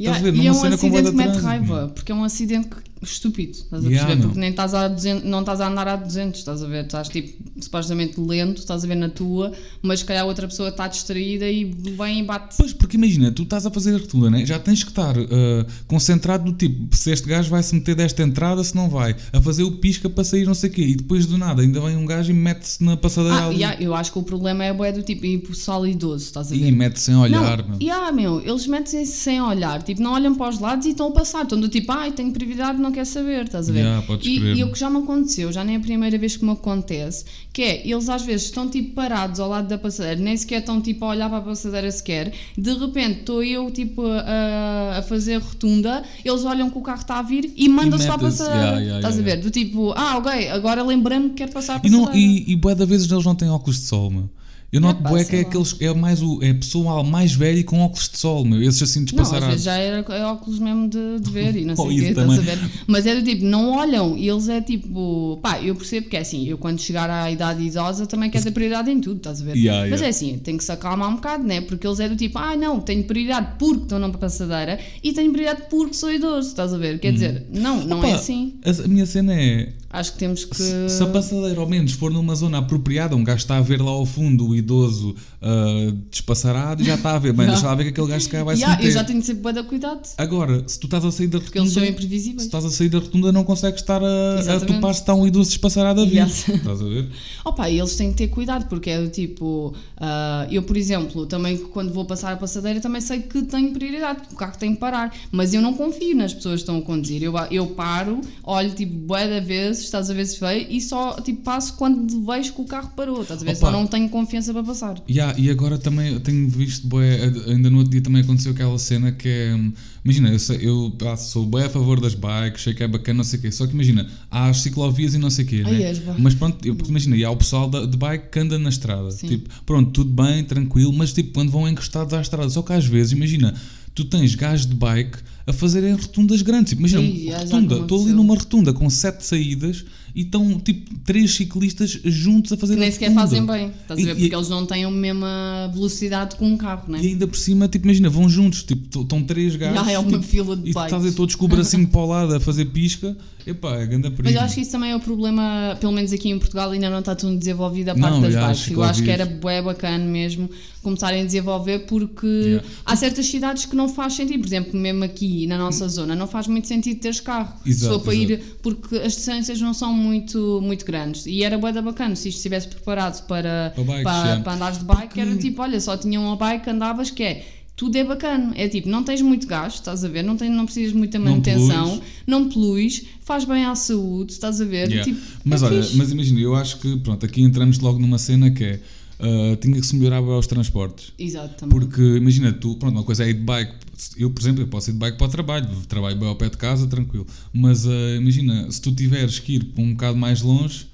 Yeah, 0.00 0.16
Estás 0.16 0.18
a 0.18 0.22
ver? 0.22 0.34
e 0.34 0.36
Numa 0.38 0.48
é 0.48 0.50
um 0.50 0.54
cena 0.54 0.78
com 0.78 0.86
acidente 0.86 1.04
de 1.04 1.10
que 1.10 1.16
mete 1.16 1.36
raiva, 1.42 1.88
porque 1.94 2.10
é 2.10 2.14
um 2.14 2.24
acidente 2.24 2.68
que 2.68 2.76
estúpido, 3.12 3.52
estás 3.52 3.84
a 3.84 3.88
Yeah, 3.88 4.06
perceber? 4.06 4.14
meu. 4.20 4.28
Porque 4.28 4.40
nem 4.40 4.50
estás 4.50 4.74
a 4.74 4.88
200, 4.88 5.24
não 5.24 5.40
estás 5.40 5.60
a 5.60 5.68
andar 5.68 5.88
a 5.88 5.96
200, 5.96 6.38
estás 6.40 6.62
a 6.62 6.66
ver? 6.66 6.84
Estás 6.84 7.08
tipo 7.08 7.34
supostamente 7.60 8.20
lento, 8.20 8.58
estás 8.58 8.84
a 8.84 8.86
ver 8.86 8.94
na 8.96 9.08
tua, 9.08 9.52
mas 9.82 10.00
se 10.00 10.04
calhar 10.04 10.26
outra 10.26 10.46
pessoa 10.48 10.68
está 10.70 10.88
distraída 10.88 11.48
e 11.48 11.64
vem 11.64 12.20
e 12.20 12.22
bate. 12.22 12.56
Pois, 12.58 12.72
porque 12.72 12.96
imagina, 12.96 13.30
tu 13.30 13.42
estás 13.44 13.64
a 13.66 13.70
fazer 13.70 13.94
a 13.94 13.98
rotunda, 13.98 14.30
né? 14.30 14.44
já 14.44 14.58
tens 14.58 14.82
que 14.82 14.90
estar 14.90 15.14
ah, 15.18 15.66
concentrado 15.86 16.44
no 16.44 16.52
tipo, 16.52 16.94
se 16.94 17.10
este 17.10 17.28
gajo 17.28 17.50
vai 17.50 17.62
se 17.62 17.74
meter 17.74 17.94
desta 17.94 18.22
entrada, 18.22 18.62
se 18.64 18.74
não 18.74 18.88
vai, 18.88 19.14
a 19.32 19.40
fazer 19.40 19.62
o 19.62 19.72
pisca 19.72 20.08
para 20.10 20.24
sair 20.24 20.44
não 20.46 20.54
sei 20.54 20.70
o 20.70 20.72
quê, 20.72 20.82
e 20.82 20.94
depois 20.96 21.26
do 21.26 21.38
nada 21.38 21.62
ainda 21.62 21.80
vem 21.80 21.96
um 21.96 22.04
gajo 22.06 22.30
e 22.30 22.34
mete-se 22.34 22.82
na 22.82 22.96
passadeira 22.96 23.36
Ah, 23.36 23.46
ali 23.46 23.56
yeah, 23.58 23.80
eu 23.82 23.94
acho 23.94 24.12
que 24.12 24.18
o 24.18 24.22
problema 24.22 24.64
é 24.64 24.72
bué 24.72 24.92
do 24.92 25.02
tipo 25.02 25.24
ir 25.26 25.38
pessoal 25.38 25.86
idoso, 25.86 26.24
estás 26.24 26.48
a 26.52 26.54
ver? 26.54 26.66
e 26.68 26.72
mete-se 26.72 27.04
sem 27.06 27.16
olhar. 27.16 27.58
não, 27.58 27.68
meu. 27.70 27.78
yeah, 27.80 28.12
meu, 28.12 28.40
eles 28.40 28.66
metem-se 28.66 29.06
sem 29.12 29.40
olhar, 29.40 29.82
tipo, 29.82 30.02
não 30.02 30.12
olham 30.12 30.34
para 30.34 30.48
os 30.50 30.58
lados 30.58 30.86
e 30.86 30.90
estão 30.90 31.08
a 31.08 31.10
passar, 31.12 31.42
estão 31.44 31.58
do 31.60 31.68
tipo, 31.68 31.92
ai, 31.92 32.12
tenho 32.12 32.32
prioridade, 32.32 32.80
não 32.80 32.90
quer 32.94 33.04
saber, 33.04 33.44
estás 33.44 33.68
a 33.68 33.72
ver? 33.72 33.80
Yeah, 33.80 34.06
e, 34.22 34.38
e 34.58 34.64
o 34.64 34.72
que 34.72 34.78
já 34.78 34.88
me 34.88 34.98
aconteceu, 34.98 35.52
já 35.52 35.64
nem 35.64 35.74
é 35.74 35.78
a 35.78 35.80
primeira 35.80 36.16
vez 36.16 36.36
que 36.36 36.44
me 36.44 36.52
acontece, 36.52 37.24
que 37.52 37.62
é, 37.62 37.86
eles 37.86 38.08
às 38.08 38.22
vezes 38.22 38.46
estão 38.46 38.68
tipo 38.68 38.94
parados 38.94 39.40
ao 39.40 39.48
lado 39.48 39.68
da 39.68 39.76
passadeira, 39.76 40.20
nem 40.20 40.36
sequer 40.36 40.60
estão 40.60 40.80
tipo 40.80 41.04
a 41.04 41.08
olhar 41.08 41.28
para 41.28 41.38
a 41.38 41.42
passadeira 41.42 41.90
sequer, 41.90 42.32
de 42.56 42.72
repente 42.72 43.20
estou 43.20 43.42
eu 43.42 43.70
tipo 43.70 44.02
a, 44.06 44.98
a 44.98 45.02
fazer 45.02 45.36
rotunda, 45.38 46.02
eles 46.24 46.44
olham 46.44 46.70
que 46.70 46.78
o 46.78 46.82
carro 46.82 47.00
está 47.00 47.18
a 47.18 47.22
vir 47.22 47.52
e 47.56 47.68
mandam-se 47.68 48.06
para 48.06 48.14
a 48.14 48.18
passadeira, 48.18 48.60
yeah, 48.60 48.78
yeah, 48.80 48.96
estás 48.98 49.18
a 49.18 49.22
ver? 49.22 49.40
Do 49.40 49.50
tipo, 49.50 49.92
ah, 49.96 50.18
ok, 50.18 50.48
agora 50.48 50.82
lembrando 50.82 51.30
que 51.30 51.34
quero 51.36 51.52
passar 51.52 51.76
a 51.76 51.80
E, 51.82 51.90
não, 51.90 52.06
passadeira. 52.06 52.26
e, 52.26 52.52
e 52.52 52.56
bué 52.56 52.74
da 52.74 52.84
vezes 52.84 53.10
eles 53.10 53.24
não 53.24 53.34
têm 53.34 53.50
óculos 53.50 53.80
de 53.80 53.86
sol, 53.86 54.10
meu. 54.10 54.30
Eu 54.74 54.80
noto 54.80 55.02
bué 55.02 55.24
que 55.24 55.36
é 55.36 55.40
aqueles, 55.40 55.76
é 55.80 55.94
mais 55.94 56.20
o, 56.20 56.42
é 56.42 56.50
a 56.50 56.54
pessoa 56.54 57.04
mais 57.04 57.32
velha 57.32 57.60
e 57.60 57.64
com 57.64 57.78
óculos 57.80 58.08
de 58.08 58.18
sol, 58.18 58.44
meu. 58.44 58.60
Esses 58.60 58.82
assim 58.82 59.00
Não, 59.00 59.04
às 59.04 59.30
despassarados. 59.30 59.62
já 59.62 59.76
era 59.76 60.04
é 60.08 60.24
óculos 60.24 60.58
mesmo 60.58 60.88
de, 60.88 61.20
de 61.20 61.30
ver 61.30 61.54
e 61.56 61.64
não 61.64 61.76
sei 61.76 61.84
o 61.84 61.88
quê, 61.88 62.08
estás 62.08 62.38
a 62.38 62.42
ver? 62.42 62.58
Mas 62.86 63.06
é 63.06 63.14
do 63.14 63.22
tipo, 63.22 63.44
não 63.44 63.70
olham 63.76 64.16
e 64.18 64.28
eles 64.28 64.48
é 64.48 64.60
tipo, 64.60 65.38
pá, 65.40 65.62
eu 65.62 65.76
percebo 65.76 66.08
que 66.08 66.16
é 66.16 66.20
assim, 66.20 66.48
eu 66.48 66.58
quando 66.58 66.80
chegar 66.80 67.08
à 67.08 67.30
idade 67.30 67.62
idosa 67.62 68.06
também 68.06 68.30
quero 68.30 68.42
ter 68.42 68.50
prioridade 68.50 68.90
em 68.90 69.00
tudo, 69.00 69.18
estás 69.18 69.40
a 69.40 69.44
ver? 69.44 69.56
Yeah, 69.56 69.82
Mas 69.88 70.00
yeah. 70.00 70.06
é 70.06 70.08
assim, 70.08 70.38
tem 70.38 70.56
que 70.56 70.64
se 70.64 70.72
acalmar 70.72 71.08
um 71.08 71.14
bocado, 71.14 71.44
né? 71.44 71.60
Porque 71.60 71.86
eles 71.86 72.00
é 72.00 72.08
do 72.08 72.16
tipo, 72.16 72.36
ah, 72.38 72.56
não, 72.56 72.80
tenho 72.80 73.04
prioridade 73.04 73.52
porque 73.58 73.84
estou 73.84 73.98
numa 74.00 74.12
passadeira 74.18 74.80
e 75.02 75.12
tenho 75.12 75.30
prioridade 75.32 75.68
porque 75.70 75.94
sou 75.94 76.12
idoso, 76.12 76.48
estás 76.48 76.74
a 76.74 76.78
ver? 76.78 76.98
Quer 76.98 77.12
dizer, 77.12 77.46
não, 77.52 77.84
não 77.84 78.02
é 78.02 78.06
Hum. 78.06 78.08
Opa, 78.08 78.14
assim. 78.16 78.54
A, 78.64 78.84
a 78.84 78.88
minha 78.88 79.06
cena 79.06 79.34
é. 79.34 79.72
Acho 79.94 80.12
que 80.12 80.18
temos 80.18 80.44
que. 80.44 80.56
Se, 80.56 80.88
se 80.88 81.02
a 81.02 81.06
passadeira 81.06 81.60
ao 81.60 81.68
menos 81.68 81.92
for 81.92 82.10
numa 82.10 82.34
zona 82.34 82.58
apropriada, 82.58 83.14
um 83.14 83.22
gajo 83.22 83.38
está 83.38 83.56
a 83.58 83.60
ver 83.60 83.80
lá 83.80 83.90
ao 83.90 84.04
fundo 84.04 84.48
o 84.48 84.54
idoso 84.56 85.14
ah, 85.40 85.92
despassarado 86.10 86.82
e 86.82 86.86
já 86.86 86.94
está 86.94 87.14
a 87.14 87.18
ver. 87.18 87.32
Bem, 87.32 87.46
deixa 87.46 87.66
lá 87.66 87.74
ver 87.74 87.84
que 87.84 87.90
aquele 87.90 88.08
gajo 88.08 88.24
se 88.24 88.30
calhar 88.30 88.44
vai 88.44 88.54
Yeah, 88.56 88.74
se 88.76 88.78
meter. 88.82 88.88
eu 88.88 88.94
já 88.94 89.04
tenho 89.04 89.20
de 89.20 89.26
sempre 89.26 89.52
de 89.52 89.62
cuidado, 89.64 90.00
Agora, 90.18 90.64
se 90.66 90.78
tu 90.80 90.86
estás 90.86 91.04
a 91.04 91.10
sair 91.12 91.26
da 91.28 91.40
porque 91.40 91.58
eles 91.58 91.68
rotunda, 91.70 91.74
são 91.74 91.82
se 91.84 91.90
imprevisíveis. 91.90 92.42
estás 92.44 92.64
a 92.64 92.70
sair 92.70 92.88
da 92.88 92.98
rotunda 92.98 93.30
não 93.32 93.44
consegues 93.44 93.80
estar 93.80 94.02
a, 94.02 94.40
a 94.40 94.60
topar 94.60 94.94
se 94.94 95.00
está 95.00 95.14
um 95.14 95.26
idoso 95.26 95.50
despassarado 95.50 96.00
a 96.00 96.04
vir. 96.04 96.14
Yeah. 96.14 96.32
Estás 96.54 96.80
a 96.80 96.84
ver? 96.84 97.08
Opa, 97.44 97.68
e 97.70 97.78
eles 97.78 97.94
têm 97.96 98.10
que 98.10 98.16
ter 98.18 98.28
cuidado, 98.28 98.66
porque 98.68 98.90
é 98.90 99.00
do 99.00 99.08
tipo, 99.08 99.74
ah, 99.96 100.46
eu 100.50 100.62
por 100.62 100.76
exemplo, 100.76 101.26
também 101.26 101.56
quando 101.58 101.92
vou 101.92 102.04
passar 102.04 102.32
a 102.32 102.36
passadeira 102.36 102.80
também 102.80 103.00
sei 103.00 103.20
que 103.20 103.42
tenho 103.42 103.72
prioridade, 103.72 104.20
porque 104.20 104.34
o 104.34 104.38
carro 104.38 104.56
tem 104.58 104.74
que 104.74 104.80
parar, 104.80 105.14
mas 105.30 105.52
eu 105.54 105.60
não 105.62 105.74
confio 105.74 106.16
nas 106.16 106.32
pessoas 106.34 106.54
que 106.56 106.62
estão 106.62 106.78
a 106.78 106.82
conduzir, 106.82 107.22
eu, 107.22 107.34
eu 107.50 107.66
paro, 107.68 108.20
olho 108.42 108.70
tipo 108.70 108.94
bué 108.94 109.28
da 109.28 109.40
vez, 109.40 109.83
estás 109.84 110.10
a 110.10 110.14
ver 110.14 110.26
se 110.26 110.38
veio, 110.40 110.66
e 110.70 110.80
só 110.80 111.20
tipo 111.20 111.42
passo 111.42 111.74
quando 111.74 112.24
vejo 112.24 112.52
que 112.52 112.60
o 112.60 112.64
carro 112.64 112.90
parou, 112.96 113.22
estás 113.22 113.42
a 113.42 113.44
ver, 113.44 113.52
Opa. 113.52 113.60
só 113.60 113.70
não 113.70 113.86
tenho 113.86 114.08
confiança 114.08 114.52
para 114.52 114.62
passar. 114.62 115.02
Yeah, 115.08 115.38
e 115.38 115.50
agora 115.50 115.78
também 115.78 116.12
eu 116.12 116.20
tenho 116.20 116.48
visto, 116.48 116.86
bué, 116.86 117.32
ainda 117.46 117.70
no 117.70 117.78
outro 117.78 117.92
dia 117.92 118.00
também 118.02 118.22
aconteceu 118.22 118.52
aquela 118.52 118.78
cena 118.78 119.12
que 119.12 119.28
é. 119.28 119.58
Imagina, 120.04 120.28
eu, 120.28 120.38
sei, 120.38 120.58
eu 120.60 120.92
sou 121.16 121.46
bem 121.46 121.62
a 121.62 121.70
favor 121.70 121.98
das 121.98 122.14
bikes, 122.14 122.62
sei 122.62 122.74
que 122.74 122.82
é 122.82 122.88
bacana, 122.88 123.18
não 123.18 123.24
sei 123.24 123.38
o 123.38 123.42
quê. 123.42 123.50
Só 123.50 123.66
que 123.66 123.72
imagina, 123.72 124.06
há 124.30 124.50
as 124.50 124.60
ciclovias 124.60 125.14
e 125.14 125.18
não 125.18 125.30
sei 125.30 125.46
o 125.46 125.48
quê, 125.48 125.62
Ai, 125.64 125.72
né? 125.72 125.82
és, 125.84 125.98
vá. 125.98 126.14
Mas 126.18 126.34
pronto, 126.34 126.66
eu, 126.66 126.76
imagina, 126.86 127.16
e 127.16 127.24
há 127.24 127.30
o 127.30 127.36
pessoal 127.36 127.70
da, 127.70 127.86
de 127.86 127.96
bike 127.96 128.28
que 128.30 128.38
anda 128.38 128.58
na 128.58 128.68
estrada. 128.68 129.10
Sim. 129.10 129.28
Tipo, 129.28 129.48
pronto, 129.64 129.90
tudo 129.92 130.10
bem, 130.10 130.44
tranquilo, 130.44 130.92
mas 130.92 131.12
tipo, 131.14 131.32
quando 131.32 131.50
vão 131.50 131.66
encostados 131.66 132.12
à 132.12 132.20
estrada, 132.20 132.50
só 132.50 132.60
que 132.60 132.74
às 132.74 132.84
vezes, 132.84 133.12
imagina, 133.12 133.54
tu 133.94 134.04
tens 134.04 134.34
gajos 134.34 134.66
de 134.66 134.74
bike 134.74 135.18
a 135.46 135.52
fazerem 135.52 135.92
rotundas 135.92 136.40
grandes. 136.42 136.70
Tipo, 136.70 136.80
imagina, 136.86 137.38
rotunda, 137.38 137.74
estou 137.80 138.02
ali 138.02 138.12
numa 138.12 138.34
rotunda 138.34 138.72
com 138.72 138.88
sete 138.88 139.24
saídas 139.26 139.84
e 140.14 140.22
estão 140.22 140.58
tipo 140.58 140.94
três 141.04 141.34
ciclistas 141.34 141.90
juntos 142.04 142.52
a 142.52 142.56
fazer 142.56 142.74
Que 142.74 142.80
nem 142.80 142.88
a 142.88 142.92
sequer 142.92 143.08
rotunda. 143.08 143.20
fazem 143.28 143.46
bem, 143.46 143.66
estás 143.82 143.98
a 143.98 144.02
E- 144.02 144.04
ver, 144.06 144.12
e- 144.12 144.20
porque 144.20 144.34
eles 144.36 144.48
não 144.48 144.64
têm 144.64 144.84
a 144.84 144.90
mesma 144.90 145.70
velocidade 145.74 146.36
com 146.36 146.46
um 146.46 146.56
carro, 146.56 146.90
né? 146.90 146.98
e 147.02 147.08
ainda 147.08 147.26
por 147.26 147.36
cima, 147.36 147.68
tipo, 147.68 147.86
imagina, 147.86 148.08
vão 148.08 148.28
juntos, 148.28 148.62
tipo, 148.62 149.02
estão 149.02 149.22
três 149.22 149.54
gajos. 149.56 149.84
Já 149.84 149.90
é 149.92 149.98
uma 149.98 150.10
tipo, 150.10 150.22
fila 150.22 150.56
de 150.56 150.62
e 150.62 150.64
tu 150.64 150.68
estás 150.70 150.92
bikes. 150.92 151.06
aí 151.06 151.12
todos 151.12 151.34
com 151.34 151.44
o 151.44 151.48
bracinho 151.48 151.86
para 151.88 152.00
o 152.00 152.06
lado 152.06 152.34
a 152.34 152.40
fazer 152.40 152.64
pisca. 152.66 153.14
Epá, 153.46 153.76
é 153.76 153.84
grande 153.86 154.04
perigo. 154.08 154.22
Mas 154.24 154.34
eu 154.36 154.40
acho 154.40 154.54
que 154.54 154.60
isso 154.62 154.70
também 154.70 154.92
é 154.92 154.96
o 154.96 155.00
problema, 155.00 155.76
pelo 155.78 155.92
menos 155.92 156.10
aqui 156.14 156.30
em 156.30 156.38
Portugal 156.38 156.70
ainda 156.70 156.88
não 156.88 157.00
está 157.00 157.14
tudo 157.14 157.36
desenvolvido 157.36 157.90
a 157.90 157.94
Não, 157.94 158.00
parte 158.08 158.20
das 158.22 158.32
já, 158.32 158.46
as 158.50 158.58
bikes. 158.60 158.72
Eu 158.72 158.82
acho 158.82 159.02
que 159.02 159.10
era 159.10 159.26
bué 159.26 159.60
bacana 159.60 160.02
mesmo 160.02 160.48
começarem 160.84 161.22
a 161.22 161.24
desenvolver 161.24 161.80
porque 161.86 162.26
Yeah. 162.26 162.64
há 162.84 162.94
certas 162.94 163.26
cidades 163.26 163.64
que 163.64 163.74
não 163.74 163.88
faz 163.88 164.12
sentido. 164.12 164.40
Por 164.40 164.46
exemplo, 164.46 164.78
mesmo 164.78 165.02
aqui 165.02 165.46
na 165.46 165.58
nossa 165.58 165.88
zona 165.88 166.14
não 166.14 166.26
faz 166.28 166.46
muito 166.46 166.68
sentido 166.68 167.00
teres 167.00 167.18
carro. 167.20 167.54
Exato, 167.66 167.94
for 167.94 168.04
para 168.04 168.14
exato. 168.14 168.32
ir, 168.32 168.56
porque 168.62 168.96
as 168.96 169.14
distâncias 169.16 169.60
não 169.60 169.74
são 169.74 169.92
muito, 169.92 170.60
muito 170.62 170.84
grandes. 170.84 171.26
E 171.26 171.42
era 171.42 171.58
bué 171.58 171.72
da 171.72 171.82
bacana 171.82 172.14
se 172.14 172.28
isto 172.28 172.36
estivesse 172.38 172.68
preparado 172.68 173.26
para, 173.26 173.72
Para 173.74 173.82
bikes, 173.84 174.02
para, 174.04 174.18
yeah. 174.24 174.42
para 174.44 174.52
andares 174.54 174.78
de 174.78 174.84
bike. 174.84 175.20
Era 175.20 175.36
tipo, 175.36 175.62
olha, 175.62 175.80
só 175.80 175.96
tinha 175.96 176.20
uma 176.20 176.36
bike, 176.36 176.70
andavas 176.70 177.10
que 177.10 177.22
é... 177.22 177.46
Tudo 177.76 177.96
é 177.96 178.04
bacana, 178.04 178.52
é 178.54 178.68
tipo, 178.68 178.88
não 178.88 179.02
tens 179.02 179.20
muito 179.20 179.48
gasto, 179.48 179.78
estás 179.78 180.04
a 180.04 180.08
ver? 180.08 180.22
Não, 180.22 180.36
tens, 180.36 180.48
não 180.48 180.64
precisas 180.64 180.92
de 180.92 180.96
muita 180.98 181.18
Não 181.18 181.32
manutenção, 181.32 181.88
poluis. 181.88 182.02
não 182.24 182.48
poluis, 182.48 183.04
faz 183.24 183.44
bem 183.44 183.64
à 183.64 183.74
saúde, 183.74 184.30
estás 184.30 184.60
a 184.60 184.64
ver? 184.64 184.88
Yeah. 184.88 185.02
Tipo, 185.02 185.20
mas 185.44 185.60
é 185.60 185.66
olha, 185.66 185.82
fixe. 185.82 185.96
mas 185.96 186.12
imagina, 186.12 186.38
eu 186.38 186.54
acho 186.54 186.78
que 186.78 186.96
pronto, 186.98 187.26
aqui 187.26 187.42
entramos 187.42 187.80
logo 187.80 187.98
numa 187.98 188.16
cena 188.16 188.48
que 188.52 188.62
é 188.62 188.80
ah, 189.24 189.56
tinha 189.56 189.80
que 189.80 189.86
se 189.86 189.96
melhorar 189.96 190.20
os 190.20 190.46
transportes. 190.46 191.12
Exato, 191.18 191.54
também. 191.54 191.78
Porque 191.78 192.02
imagina, 192.02 192.52
tu, 192.52 192.76
pronto, 192.76 192.94
uma 192.94 193.04
coisa 193.04 193.24
é 193.24 193.30
ir 193.30 193.34
de 193.34 193.40
bike. 193.40 193.72
Eu, 194.18 194.30
por 194.30 194.42
exemplo, 194.42 194.62
eu 194.62 194.66
posso 194.68 194.90
ir 194.90 194.92
de 194.92 194.98
bike 194.98 195.16
para 195.16 195.26
o 195.26 195.30
trabalho, 195.30 195.68
trabalho 195.88 196.16
bem 196.16 196.28
ao 196.28 196.36
pé 196.36 196.50
de 196.50 196.58
casa, 196.58 196.86
tranquilo. 196.86 197.26
Mas 197.52 197.86
ah, 197.86 198.16
imagina, 198.16 198.70
se 198.70 198.80
tu 198.82 198.92
tiveres 198.94 199.38
que 199.38 199.54
ir 199.54 199.64
para 199.64 199.82
um 199.82 199.92
bocado 199.92 200.18
mais 200.18 200.42
longe, 200.42 200.86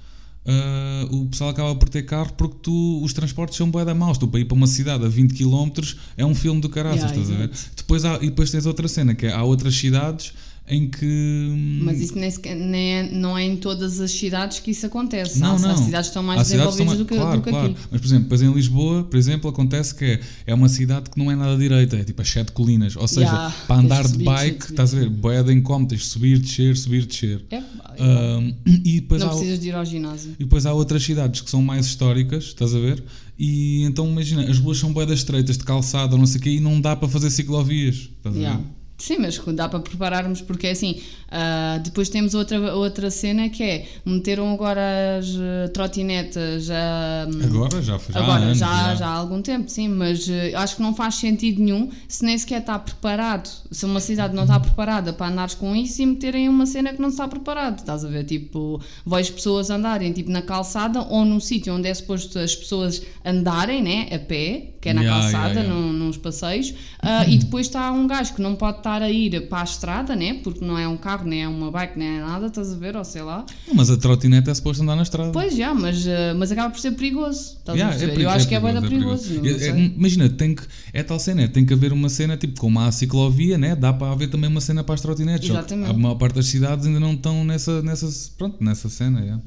ah, 0.47 1.09
o 1.11 1.27
pessoal 1.27 1.51
acaba 1.51 1.75
por 1.75 1.89
ter 1.89 2.03
carro 2.05 2.33
porque 2.35 2.57
tu, 2.63 3.03
os 3.03 3.13
transportes 3.13 3.57
são 3.57 3.69
bué 3.69 3.85
da 3.85 3.95
maus. 3.95 4.17
Tu 4.17 4.29
para 4.29 4.39
ir 4.39 4.45
para 4.45 4.55
uma 4.55 4.69
cidade 4.69 5.05
a 5.05 5.09
20 5.09 5.35
km 5.35 5.71
é 6.17 6.25
um 6.25 6.35
filme 6.35 6.61
do 6.61 6.69
caraças, 6.69 7.11
Yeah, 7.11 7.21
estás 7.21 7.37
a 7.37 7.47
ver? 7.47 7.51
Depois 7.77 8.05
há, 8.05 8.17
e 8.17 8.27
depois 8.27 8.51
tens 8.51 8.65
outra 8.65 8.87
cena, 8.87 9.15
que 9.15 9.27
é, 9.27 9.33
há 9.33 9.43
outras 9.43 9.75
cidades 9.75 10.33
em 10.71 10.89
que. 10.89 11.05
hum, 11.05 11.81
Mas 11.83 12.01
isso 12.01 12.17
nem 12.19 12.31
sequer- 12.31 12.57
nem 12.57 12.93
é, 12.95 13.11
não 13.13 13.37
é 13.37 13.45
em 13.45 13.57
todas 13.57 14.01
as 14.01 14.11
cidades 14.11 14.59
que 14.61 14.71
isso 14.71 14.87
acontece. 14.87 15.39
Não, 15.39 15.57
Há, 15.57 15.59
não. 15.59 15.71
As 15.73 15.81
cidades 15.81 16.07
estão 16.09 16.23
mais 16.23 16.43
que 16.43 16.53
desenvolvidas 16.55 16.93
estão 16.93 16.97
do 16.99 17.05
que, 17.07 17.15
mais- 17.17 17.37
do 17.39 17.43
que 17.43 17.51
claro, 17.51 17.67
aqui. 17.67 17.75
claro. 17.75 17.89
Mas, 17.91 18.01
por 18.01 18.07
exemplo, 18.07 18.23
depois 18.25 18.43
em 18.43 18.53
Lisboa, 18.53 19.05
por 19.05 19.17
exemplo, 19.17 19.51
acontece 19.51 19.95
que 19.95 20.05
é, 20.05 20.21
é 20.47 20.55
uma 20.55 20.69
cidade 20.69 21.11
que 21.11 21.19
não 21.19 21.31
é 21.31 21.35
nada 21.37 21.57
direita, 21.59 21.97
é 21.97 22.05
tipo 22.05 22.23
as 22.23 22.29
sete 22.29 22.53
colinas. 22.53 22.97
Ou 22.97 23.07
seja, 23.09 23.21
Yeah, 23.21 23.55
para 23.67 23.77
andar 23.81 24.03
de 24.05 24.11
subir, 24.11 24.25
bike, 24.25 24.71
estás 24.71 24.95
a 24.95 24.99
ver, 24.99 25.09
boeda 25.11 25.53
em 25.53 25.61
como, 25.61 25.87
tens 25.87 26.01
de 26.03 26.07
subir, 26.07 26.39
descer, 26.39 26.77
subir, 26.77 27.05
descer. 27.07 27.45
É, 27.51 27.57
é. 27.57 27.63
Ahm, 27.99 28.53
e, 28.67 29.01
depois 29.01 29.21
não 29.21 29.29
há, 29.29 29.31
precisas 29.33 29.61
de 29.61 29.69
ir 29.69 29.75
ao 29.75 29.85
ginásio. 29.85 30.33
e 30.39 30.45
depois 30.45 30.65
há 30.67 30.73
outras 30.73 31.03
cidades 31.03 31.41
que 31.41 31.51
são 31.51 31.61
mais 31.63 31.87
históricas, 31.87 32.45
estás 32.45 32.75
a 32.75 32.79
ver? 32.79 33.03
E 33.39 33.85
então 33.85 34.07
imagina, 34.07 34.43
as 34.51 34.59
ruas 34.59 34.79
são 34.79 34.93
boedas 34.93 35.21
estreitas, 35.21 35.57
de 35.57 35.65
calçada, 35.65 36.17
não 36.17 36.27
sei 36.27 36.39
o 36.41 36.43
quê, 36.43 36.51
e 36.51 36.61
não 36.61 36.79
dá 36.81 36.95
para 36.95 37.09
fazer 37.09 37.31
ciclovias. 37.31 37.95
Estás 38.19 38.37
a 38.37 38.39
ver? 38.39 38.59
Sim, 39.01 39.17
mas 39.19 39.41
dá 39.55 39.67
para 39.67 39.81
prepararmos, 39.81 40.43
porque 40.43 40.67
é 40.67 40.73
assim, 40.73 41.01
ah, 41.31 41.79
depois 41.83 42.09
temos 42.09 42.35
outra, 42.35 42.75
outra 42.75 43.11
cena 43.11 43.49
que 43.49 43.63
é, 43.63 43.87
meteram 44.05 44.53
agora 44.53 45.19
as 45.19 45.29
eh, 45.29 45.69
trotinetas 45.69 46.69
ah, 46.71 47.27
Agora? 47.45 47.81
Já 47.81 47.99
foi 47.99 48.13
já 48.13 48.21
há 48.21 48.23
Agora, 48.25 48.43
anos, 48.43 48.59
já, 48.59 48.95
já. 48.97 49.07
há 49.07 49.13
algum 49.13 49.41
tempo, 49.41 49.71
sim, 49.71 49.89
mas 49.89 50.29
eh, 50.29 50.53
acho 50.55 50.77
que 50.77 50.83
não 50.83 50.95
faz 50.95 51.15
sentido 51.15 51.63
nenhum 51.63 51.89
se 52.09 52.25
nem 52.25 52.37
sequer 52.37 52.61
está 52.61 52.79
preparado, 52.79 53.49
se 53.71 53.87
uma 53.87 54.01
cidade 54.01 54.35
não 54.35 54.43
está 54.43 54.59
preparada 54.59 55.13
para 55.13 55.29
andares 55.33 55.55
com 55.55 55.75
isso 55.75 56.03
e 56.03 56.07
meterem 56.07 56.49
uma 56.49 56.67
cena 56.67 56.93
que 56.93 57.01
não 57.01 57.09
está 57.09 57.27
preparado, 57.27 57.79
estás 57.79 58.05
a 58.05 58.09
ver? 58.09 58.25
Tipo, 58.25 58.81
vejo 59.07 59.33
pessoas 59.33 59.71
andarem 59.71 60.13
tipo 60.13 60.31
na 60.31 60.43
calçada 60.43 61.01
ou 61.01 61.25
num 61.25 61.41
sítio 61.41 61.73
onde 61.75 61.89
é 61.89 61.95
suposto 61.95 62.39
as 62.39 62.55
pessoas 62.55 63.01
andarem, 63.25 63.83
né, 63.83 64.09
a 64.13 64.19
pé, 64.19 64.75
que 64.81 64.89
é 64.89 64.95
na 64.95 65.03
Yeah, 65.03 65.21
calçada, 65.23 65.49
yeah, 65.61 65.63
yeah. 65.63 65.75
num- 65.75 65.93
nos 65.93 66.17
passeios, 66.17 66.73
ah, 67.03 67.27
e 67.27 67.37
depois 67.37 67.67
está 67.67 67.93
um 67.93 68.07
gajo 68.07 68.35
que 68.35 68.41
não 68.41 68.55
pode 68.57 68.79
estar 68.79 69.03
a 69.03 69.11
ir 69.11 69.49
para 69.49 69.61
a 69.61 69.65
estrada, 69.65 70.17
né, 70.17 70.41
porque 70.43 70.65
não 70.65 70.79
é 70.79 70.89
um 70.89 70.97
carro, 70.97 71.27
nem 71.27 71.43
é 71.43 71.49
uma 71.49 71.71
bike, 71.71 71.99
nem 71.99 72.19
é 72.19 72.21
nada, 72.21 72.47
estás 72.47 72.73
a 72.73 72.77
ver, 72.77 72.97
ou 72.97 73.05
sei 73.05 73.23
lá. 73.23 73.45
Não, 73.69 73.75
mas 73.75 73.91
a 73.91 73.97
trotinete 73.97 74.49
é 74.49 74.55
suposto 74.55 74.83
andar 74.83 74.97
na 74.97 75.03
estrada. 75.03 75.33
Pois 75.33 75.55
já, 75.55 75.75
mas, 75.75 76.07
ah, 76.09 76.35
mas 76.37 76.51
acaba 76.51 76.71
por 76.71 76.81
ser 76.81 76.93
perigoso, 76.93 77.57
estás 77.59 77.77
Yeah, 77.77 77.89
a 77.89 77.91
perceber? 77.99 78.13
peri- 78.13 78.25
Eu 78.25 78.31
acho 78.31 78.49
que 78.49 78.55
é 78.55 78.61
perigoso, 78.61 79.29
bem 79.29 79.41
perigoso. 79.41 79.65
É- 79.65 79.69
é- 79.69 79.85
imagina, 79.97 80.29
tem 80.31 80.55
que, 80.55 80.63
é 80.93 81.03
tal 81.03 81.19
cena, 81.19 81.43
é, 81.43 81.49
tem 81.49 81.65
que 81.67 81.75
haver 81.75 81.93
uma 81.93 82.09
cena, 82.09 82.37
tipo, 82.37 82.59
como 82.59 82.79
há 82.81 82.87
a 82.87 82.93
ciclovia, 82.93 83.59
né? 83.59 83.77
dá 83.77 83.93
para 83.93 84.11
haver 84.13 84.29
também 84.31 84.49
uma 84.49 84.61
cena 84.61 84.83
para 84.83 84.95
as 84.95 85.01
trotinetes. 85.03 85.47
que 85.49 85.53
Exatamente. 85.55 85.91
A 85.91 85.93
maior 85.93 86.15
parte 86.15 86.35
das 86.37 86.47
cidades 86.47 86.87
ainda 86.87 86.99
não 87.01 87.13
estão 87.13 87.45
nessa, 87.45 87.83
nessa, 87.83 88.09
pronto, 88.39 88.57
nessa 88.65 88.89
cena. 88.89 89.21
yeah. 89.21 89.43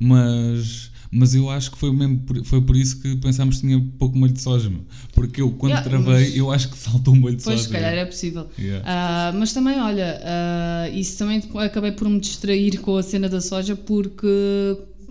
Mas, 0.00 0.87
Mas 1.10 1.34
eu 1.34 1.48
acho 1.48 1.70
que 1.70 1.78
foi, 1.78 1.90
mesmo 1.92 2.18
por, 2.20 2.44
foi 2.44 2.60
por 2.60 2.76
isso 2.76 3.00
que 3.00 3.16
pensámos 3.16 3.56
que 3.56 3.66
tinha 3.66 3.80
pouco 3.98 4.16
molho 4.18 4.32
de 4.32 4.40
soja. 4.42 4.70
Porque 5.14 5.40
eu, 5.40 5.50
quando 5.52 5.72
Yeah, 5.72 5.88
travei, 5.88 6.32
eu 6.38 6.50
acho 6.50 6.68
que 6.68 6.76
saltou 6.76 7.14
um 7.14 7.16
molho 7.18 7.36
de 7.36 7.42
Pois, 7.42 7.60
soja. 7.60 7.68
se 7.68 7.72
calhar 7.74 7.94
é 7.94 8.04
possível. 8.04 8.46
Yeah. 8.58 8.84
Ah, 8.86 9.32
mas 9.34 9.52
também, 9.52 9.80
olha, 9.80 10.20
ah, 10.22 10.88
isso 10.90 11.16
também 11.18 11.42
acabei 11.56 11.92
por 11.92 12.08
me 12.08 12.20
distrair 12.20 12.78
com 12.80 12.96
a 12.96 13.02
cena 13.02 13.28
da 13.28 13.40
soja 13.40 13.74
porque 13.74 14.26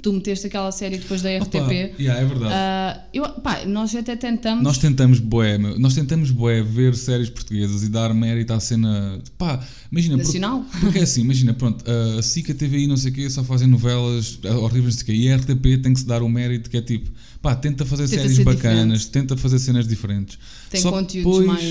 tu 0.01 0.13
meteste 0.13 0.47
aquela 0.47 0.71
série 0.71 0.97
depois 0.97 1.21
da 1.21 1.29
Opa, 1.31 1.45
RTP. 1.45 1.95
yeah, 1.99 2.21
é 2.21 2.25
verdade. 2.25 2.53
Ah, 2.53 3.01
eu, 3.13 3.27
pá, 3.41 3.65
nós 3.65 3.95
até 3.95 4.15
tentamos. 4.15 4.63
Nós 4.63 4.77
tentamos, 4.77 5.19
meu, 5.19 5.79
nós 5.79 5.93
tentamos, 5.95 6.31
bué, 6.31 6.61
ver 6.61 6.95
séries 6.95 7.29
portuguesas 7.29 7.83
e 7.83 7.89
dar 7.89 8.13
mérito 8.13 8.53
à 8.53 8.59
cena. 8.59 9.19
Pá, 9.37 9.59
imagina. 9.91 10.15
porque- 10.17 10.39
Nacional? 10.39 10.65
Porque, 10.79 10.99
é 10.99 11.03
assim, 11.03 11.21
imagina, 11.21 11.53
pronto, 11.53 11.83
a 12.17 12.21
SICA, 12.21 12.53
TVI, 12.53 12.87
não 12.87 12.97
sei 12.97 13.11
o 13.11 13.13
quê, 13.13 13.29
só 13.29 13.43
fazem 13.43 13.67
novelas 13.67 14.39
horríveis, 14.43 14.95
não 14.95 15.01
sei 15.01 15.03
o 15.03 15.05
quê, 15.05 15.13
e 15.13 15.31
a 15.31 15.35
RTP 15.37 15.81
tem 15.81 15.93
que 15.93 15.99
se 15.99 16.05
dar 16.05 16.21
o 16.21 16.29
mérito 16.29 16.69
que 16.69 16.77
é 16.77 16.81
tipo, 16.81 17.09
pá, 17.47 17.55
tenta 17.55 17.85
fazer 17.85 18.07
Tenta 18.09 18.21
séries 18.23 18.39
bacanas, 18.39 18.99
diferente. 19.01 19.07
tenta 19.11 19.37
fazer 19.37 19.59
cenas 19.59 19.87
diferentes. 19.87 20.37
Tem 20.69 20.81
Só 20.81 20.91
conteúdos 20.91 21.39
depois- 21.39 21.47
mais. 21.47 21.63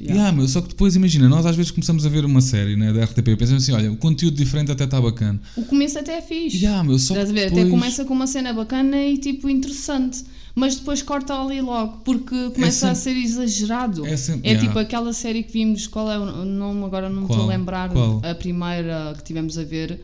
yeah. 0.00 0.14
Yeah, 0.20 0.32
meu, 0.32 0.48
só 0.48 0.60
que 0.60 0.68
depois, 0.68 0.96
imagina, 0.96 1.28
nós 1.28 1.46
às 1.46 1.54
vezes 1.54 1.70
começamos 1.70 2.04
a 2.04 2.08
ver 2.08 2.24
uma 2.24 2.40
série 2.40 2.74
né, 2.76 2.92
da 2.92 3.04
RTP 3.04 3.28
e 3.28 3.36
pensamos 3.36 3.62
assim, 3.62 3.72
olha, 3.72 3.92
o 3.92 3.96
conteúdo 3.96 4.36
diferente 4.36 4.72
até 4.72 4.84
está 4.84 5.00
bacana. 5.00 5.40
O 5.56 5.62
começo 5.64 5.98
até 5.98 6.18
é 6.18 6.22
fixe. 6.22 6.56
Yeah, 6.58 6.82
meu, 6.82 6.98
só 6.98 7.14
Estás 7.14 7.30
a 7.30 7.32
que 7.32 7.38
ver? 7.38 7.44
depois... 7.46 7.62
Até 7.62 7.70
começa 7.70 8.04
com 8.04 8.14
uma 8.14 8.26
cena 8.26 8.52
bacana 8.52 9.00
e 9.06 9.16
tipo 9.18 9.48
interessante. 9.48 10.24
Mas 10.52 10.74
depois 10.74 11.00
corta 11.00 11.32
ali 11.40 11.60
logo, 11.60 11.98
porque 12.04 12.50
começa 12.50 12.90
a 12.90 12.94
ser 12.96 13.16
exagerado. 13.16 14.04
É 14.04 14.16
sempre- 14.16 14.48
É 14.48 14.52
yeah. 14.52 14.66
tipo 14.66 14.78
aquela 14.80 15.12
série 15.12 15.44
que 15.44 15.52
vimos, 15.52 15.86
qual 15.86 16.10
é 16.10 16.18
o 16.18 16.44
nome, 16.44 16.84
agora 16.84 17.08
não 17.08 17.22
me 17.22 17.28
estou 17.30 17.44
a 17.44 17.46
lembrar, 17.46 17.88
Qual? 17.90 18.20
a 18.24 18.34
primeira 18.34 19.14
que 19.16 19.22
tivemos 19.22 19.56
a 19.56 19.62
ver, 19.62 20.00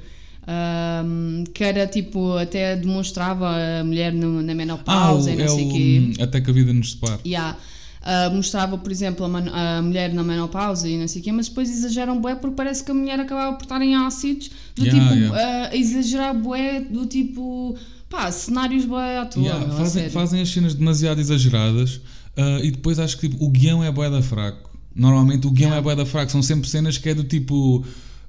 ahm, 0.46 1.44
que 1.52 1.64
era 1.64 1.86
tipo, 1.86 2.36
até 2.36 2.76
demonstrava 2.76 3.48
a 3.80 3.84
mulher 3.84 4.12
no- 4.12 4.42
na 4.42 4.52
Ah, 4.52 4.54
menopausa 4.54 5.30
o, 5.30 5.32
e 5.32 5.36
não 5.36 5.44
é 5.44 5.48
sei 5.48 5.66
o 5.66 5.72
quê. 5.72 6.12
Até 6.22 6.40
que 6.40 6.50
a 6.50 6.52
vida 6.52 6.72
nos 6.72 6.92
separe. 6.92 7.20
Yeah. 7.26 7.56
Ah, 8.02 8.30
mostrava, 8.30 8.78
por 8.78 8.92
exemplo, 8.92 9.26
a, 9.26 9.78
a 9.78 9.82
mulher 9.82 10.12
na 10.14 10.22
menopausa 10.22 10.88
e 10.88 10.96
não 10.96 11.08
sei 11.08 11.20
o 11.20 11.24
quê, 11.24 11.32
mas 11.32 11.48
depois 11.48 11.68
exageram 11.68 12.20
bué 12.20 12.36
porque 12.36 12.54
parece 12.54 12.84
que 12.84 12.90
a 12.92 12.94
mulher 12.94 13.18
acabava 13.18 13.56
por 13.56 13.64
estar 13.64 13.82
em 13.82 13.96
ácidos, 13.96 14.50
do 14.76 14.84
Yeah, 14.84 15.02
tipo, 15.08 15.14
yeah. 15.20 15.68
ah, 15.72 15.76
exagerar 15.76 16.32
bué, 16.34 16.80
do 16.82 17.04
tipo, 17.06 17.74
pá, 18.08 18.30
cenários 18.30 18.84
bué 18.84 19.18
à 19.18 19.26
toa, 19.26 19.42
Yeah, 19.42 19.66
meu, 19.66 19.76
fazem, 19.76 20.08
fazem 20.10 20.40
as 20.40 20.48
cenas 20.48 20.74
demasiado 20.74 21.20
exageradas 21.20 22.00
ah, 22.36 22.60
e 22.62 22.70
depois 22.70 23.00
acho 23.00 23.18
que 23.18 23.28
tipo, 23.28 23.44
o 23.44 23.50
guião 23.50 23.82
é 23.82 23.90
bué 23.90 24.08
da 24.08 24.22
fraco. 24.22 24.70
Normalmente 24.94 25.46
o 25.48 25.50
guião 25.50 25.70
Yeah. 25.70 25.78
é 25.80 25.82
bué 25.82 25.96
da 25.96 26.06
fraco, 26.06 26.30
são 26.30 26.42
sempre 26.42 26.68
cenas 26.70 26.96
que 26.98 27.08
é 27.08 27.14
do 27.14 27.24
tipo 27.24 27.84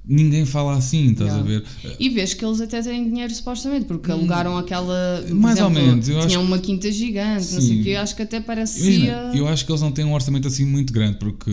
ninguém 0.08 0.46
fala 0.46 0.76
assim, 0.76 1.10
estás 1.10 1.28
Yeah. 1.28 1.38
a 1.38 1.46
ver? 1.46 1.64
E 2.00 2.08
vês 2.08 2.32
que 2.32 2.44
eles 2.44 2.60
até 2.60 2.80
têm 2.80 3.04
dinheiro 3.04 3.32
supostamente, 3.34 3.84
porque 3.84 4.10
alugaram 4.10 4.56
aquela. 4.56 5.22
Hum. 5.28 5.34
Mais 5.34 5.60
ou 5.60 5.70
exemplo, 5.70 5.86
menos, 5.86 6.08
eu 6.08 6.14
Tinham 6.20 6.40
acho 6.40 6.48
uma 6.48 6.58
quinta 6.58 6.90
gigante, 6.90 7.52
não 7.52 7.60
sei 7.60 7.68
Sim. 7.68 7.80
o 7.80 7.84
quê, 7.84 7.94
acho 7.94 8.16
que 8.16 8.22
até 8.22 8.40
parecia. 8.40 8.86
Imagina, 8.86 9.32
eu 9.34 9.46
acho 9.46 9.66
que 9.66 9.70
eles 9.70 9.82
não 9.82 9.92
têm 9.92 10.04
um 10.04 10.14
orçamento 10.14 10.48
assim 10.48 10.64
muito 10.64 10.92
grande, 10.92 11.18
porque. 11.18 11.50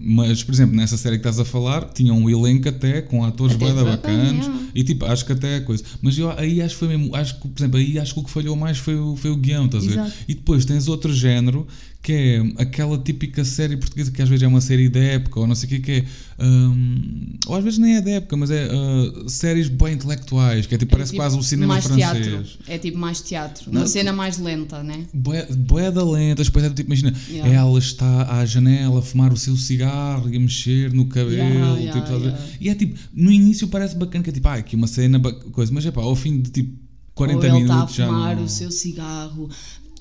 Mas, 0.00 0.42
por 0.42 0.52
exemplo, 0.52 0.74
nessa 0.74 0.96
série 0.96 1.16
que 1.16 1.20
estás 1.20 1.38
a 1.38 1.44
falar, 1.44 1.84
tinham 1.92 2.16
um 2.16 2.30
elenco 2.30 2.68
até 2.68 3.02
com 3.02 3.24
atores 3.24 3.56
bacanas 3.56 4.46
yeah. 4.46 4.60
e 4.74 4.82
tipo, 4.82 5.04
acho 5.04 5.26
que 5.26 5.32
até 5.32 5.56
é 5.56 5.60
coisa. 5.60 5.84
Mas 6.00 6.16
eu 6.16 6.30
aí 6.30 6.62
acho 6.62 6.74
que 6.74 6.78
foi 6.80 6.88
mesmo. 6.88 7.14
Acho 7.14 7.38
que, 7.38 7.48
por 7.48 7.60
exemplo, 7.60 7.78
aí 7.78 7.98
acho 7.98 8.14
que 8.14 8.20
o 8.20 8.24
que 8.24 8.30
falhou 8.30 8.56
mais 8.56 8.78
foi 8.78 8.96
o, 8.96 9.16
foi 9.16 9.30
o 9.30 9.36
guião, 9.36 9.66
estás 9.66 9.84
a 9.84 9.86
ver? 9.86 9.92
Exato. 9.92 10.12
E 10.26 10.34
depois 10.34 10.64
tens 10.64 10.88
outro 10.88 11.12
género 11.12 11.66
que 12.02 12.12
é 12.12 12.62
aquela 12.62 12.98
típica 12.98 13.44
série 13.44 13.76
portuguesa 13.76 14.10
que 14.10 14.20
às 14.20 14.28
vezes 14.28 14.42
é 14.42 14.48
uma 14.48 14.60
série 14.60 14.88
da 14.88 14.98
época 14.98 15.38
ou 15.38 15.46
não 15.46 15.54
sei 15.54 15.68
o 15.68 15.70
que 15.70 15.78
que 15.78 15.92
é. 15.92 16.04
hum, 16.44 17.36
ou 17.46 17.54
às 17.54 17.62
vezes 17.62 17.78
nem 17.78 17.94
é 17.94 18.00
da 18.00 18.10
época, 18.10 18.36
mas 18.36 18.50
é 18.50 18.66
uh, 18.66 19.28
séries 19.28 19.68
bem 19.68 19.94
intelectuais, 19.94 20.66
que 20.66 20.74
é 20.74 20.78
tipo, 20.78 20.90
parece 20.90 21.12
tipo 21.12 21.22
quase 21.22 21.38
o 21.38 21.42
cinema 21.42 21.74
mais 21.74 21.84
francês. 21.86 22.26
teatro. 22.26 22.58
É 22.66 22.76
tipo 22.76 22.98
mais 22.98 23.20
teatro. 23.20 23.72
Não, 23.72 23.82
Uma 23.82 23.86
cena 23.86 24.12
mais 24.12 24.36
lenta, 24.38 24.82
né? 24.82 25.06
Bué 25.14 25.46
bué 25.46 25.92
da 25.92 26.04
lenta, 26.04 26.42
depois 26.42 26.64
é 26.64 26.70
tipo, 26.70 26.88
imagina, 26.88 27.12
Yeah. 27.30 27.54
ela 27.54 27.78
está 27.78 28.36
à 28.36 28.44
janela 28.44 28.98
a 28.98 29.02
fumar 29.02 29.32
o 29.32 29.36
seu 29.36 29.56
cigarro 29.56 30.28
e 30.28 30.36
a 30.36 30.40
mexer 30.40 30.92
no 30.92 31.06
cabelo, 31.06 31.32
Yeah, 31.32 31.78
yeah, 31.78 32.00
tipo, 32.00 32.14
a 32.14 32.38
e 32.60 32.68
é 32.68 32.74
tipo, 32.74 32.98
no 33.14 33.30
início 33.30 33.68
parece 33.68 33.94
bacana, 33.94 34.24
que 34.24 34.30
é 34.30 34.32
tipo, 34.32 34.48
ah, 34.48 34.54
aqui 34.54 34.74
uma 34.74 34.88
cena, 34.88 35.20
coisa, 35.20 35.72
mas 35.72 35.86
é 35.86 35.92
pá, 35.92 36.02
ao 36.02 36.16
fim 36.16 36.40
de 36.40 36.50
tipo 36.50 36.82
40 37.14 37.38
Ou 37.38 37.44
ele 37.44 37.62
está 37.62 37.74
a 37.74 37.76
minutos 37.76 37.94
já 37.94 38.06
fumar 38.06 38.36
não... 38.36 38.44
o 38.44 38.48
seu 38.48 38.70
cigarro 38.70 39.48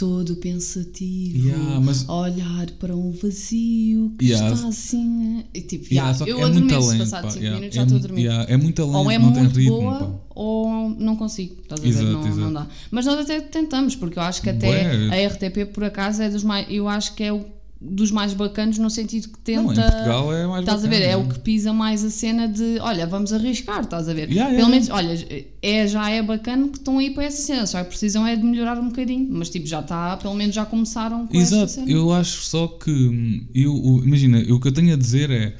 todo 0.01 0.35
pensativo, 0.37 1.47
Yeah, 1.49 1.79
mas- 1.79 2.09
a 2.09 2.13
olhar 2.15 2.71
para 2.79 2.95
um 2.95 3.11
vazio 3.11 4.11
que 4.17 4.25
Yeah. 4.25 4.55
está 4.55 4.67
assim. 4.67 5.43
E 5.53 5.61
tipo, 5.61 5.85
Yeah, 5.93 6.17
eu 6.25 6.39
é 6.39 6.43
adormeço, 6.43 6.97
passado 6.97 7.21
pá, 7.25 7.29
5 7.29 7.43
yeah, 7.43 7.59
minutos 7.59 7.77
é 7.77 7.79
já 7.79 7.83
estou 7.83 7.97
a 7.99 8.01
dormir. 8.01 8.25
é 8.47 8.57
muito 8.57 8.81
lento, 8.83 8.95
ou 8.97 9.11
é 9.11 9.19
não 9.19 9.31
tem 9.31 9.43
ritmo, 9.47 9.79
boa 9.79 9.99
pá. 9.99 10.09
ou 10.33 10.89
não 10.89 11.15
consigo, 11.15 11.55
estás 11.61 11.79
a 11.81 11.83
ver? 11.83 12.03
Não, 12.11 12.21
exato. 12.21 12.35
não 12.39 12.51
dá. 12.53 12.67
Mas 12.89 13.05
nós 13.05 13.19
até 13.19 13.41
tentamos, 13.41 13.95
porque 13.95 14.17
eu 14.17 14.23
acho 14.23 14.41
que 14.41 14.49
até 14.49 15.07
Bué. 15.07 15.23
a 15.23 15.27
RTP 15.29 15.65
por 15.71 15.83
acaso 15.83 16.23
é 16.23 16.29
dos 16.31 16.43
mais, 16.43 16.65
eu 16.67 16.87
acho 16.87 17.13
que 17.13 17.21
é 17.23 17.31
o 17.31 17.45
dos 17.81 18.11
mais 18.11 18.33
bacanos 18.33 18.77
no 18.77 18.89
sentido 18.91 19.29
que 19.29 19.39
tenta. 19.39 19.63
Não, 19.63 19.71
em 19.71 19.75
Portugal 19.75 20.33
é 20.33 20.47
mais 20.47 20.59
Estás 20.61 20.85
a 20.85 20.87
ver? 20.87 21.01
É 21.01 21.15
bacana. 21.15 21.25
o 21.25 21.33
que 21.33 21.39
pisa 21.39 21.73
mais 21.73 22.03
a 22.03 22.11
cena 22.11 22.47
de 22.47 22.77
olha, 22.79 23.07
vamos 23.07 23.33
arriscar, 23.33 23.81
estás 23.81 24.07
a 24.07 24.13
ver? 24.13 24.29
Yeah, 24.29 24.51
yeah, 24.51 24.57
Pelo 24.57 24.69
menos, 24.69 24.87
yeah. 24.87 25.07
olha, 25.09 25.45
é, 25.63 25.87
já 25.87 26.09
é 26.11 26.21
bacana 26.21 26.67
que 26.67 26.77
estão 26.77 26.99
aí 26.99 27.09
para 27.09 27.23
essa 27.23 27.41
cena, 27.41 27.65
só 27.65 27.83
precisam 27.83 28.25
é 28.27 28.35
de 28.35 28.43
melhorar 28.43 28.77
um 28.77 28.89
bocadinho, 28.89 29.27
mas 29.31 29.49
tipo, 29.49 29.65
já 29.65 29.79
está, 29.79 30.15
pelo 30.17 30.35
menos 30.35 30.53
já 30.53 30.63
começaram 30.63 31.25
com 31.25 31.35
essa 31.39 31.55
Exato, 31.55 31.71
cena. 31.71 31.91
eu 31.91 32.13
acho 32.13 32.43
só 32.43 32.67
que 32.67 32.91
hum, 32.91 33.45
eu, 33.55 34.01
imagina, 34.05 34.39
o 34.53 34.59
que 34.59 34.67
eu 34.67 34.71
tenho 34.71 34.93
a 34.93 34.97
dizer 34.97 35.31
é 35.31 35.55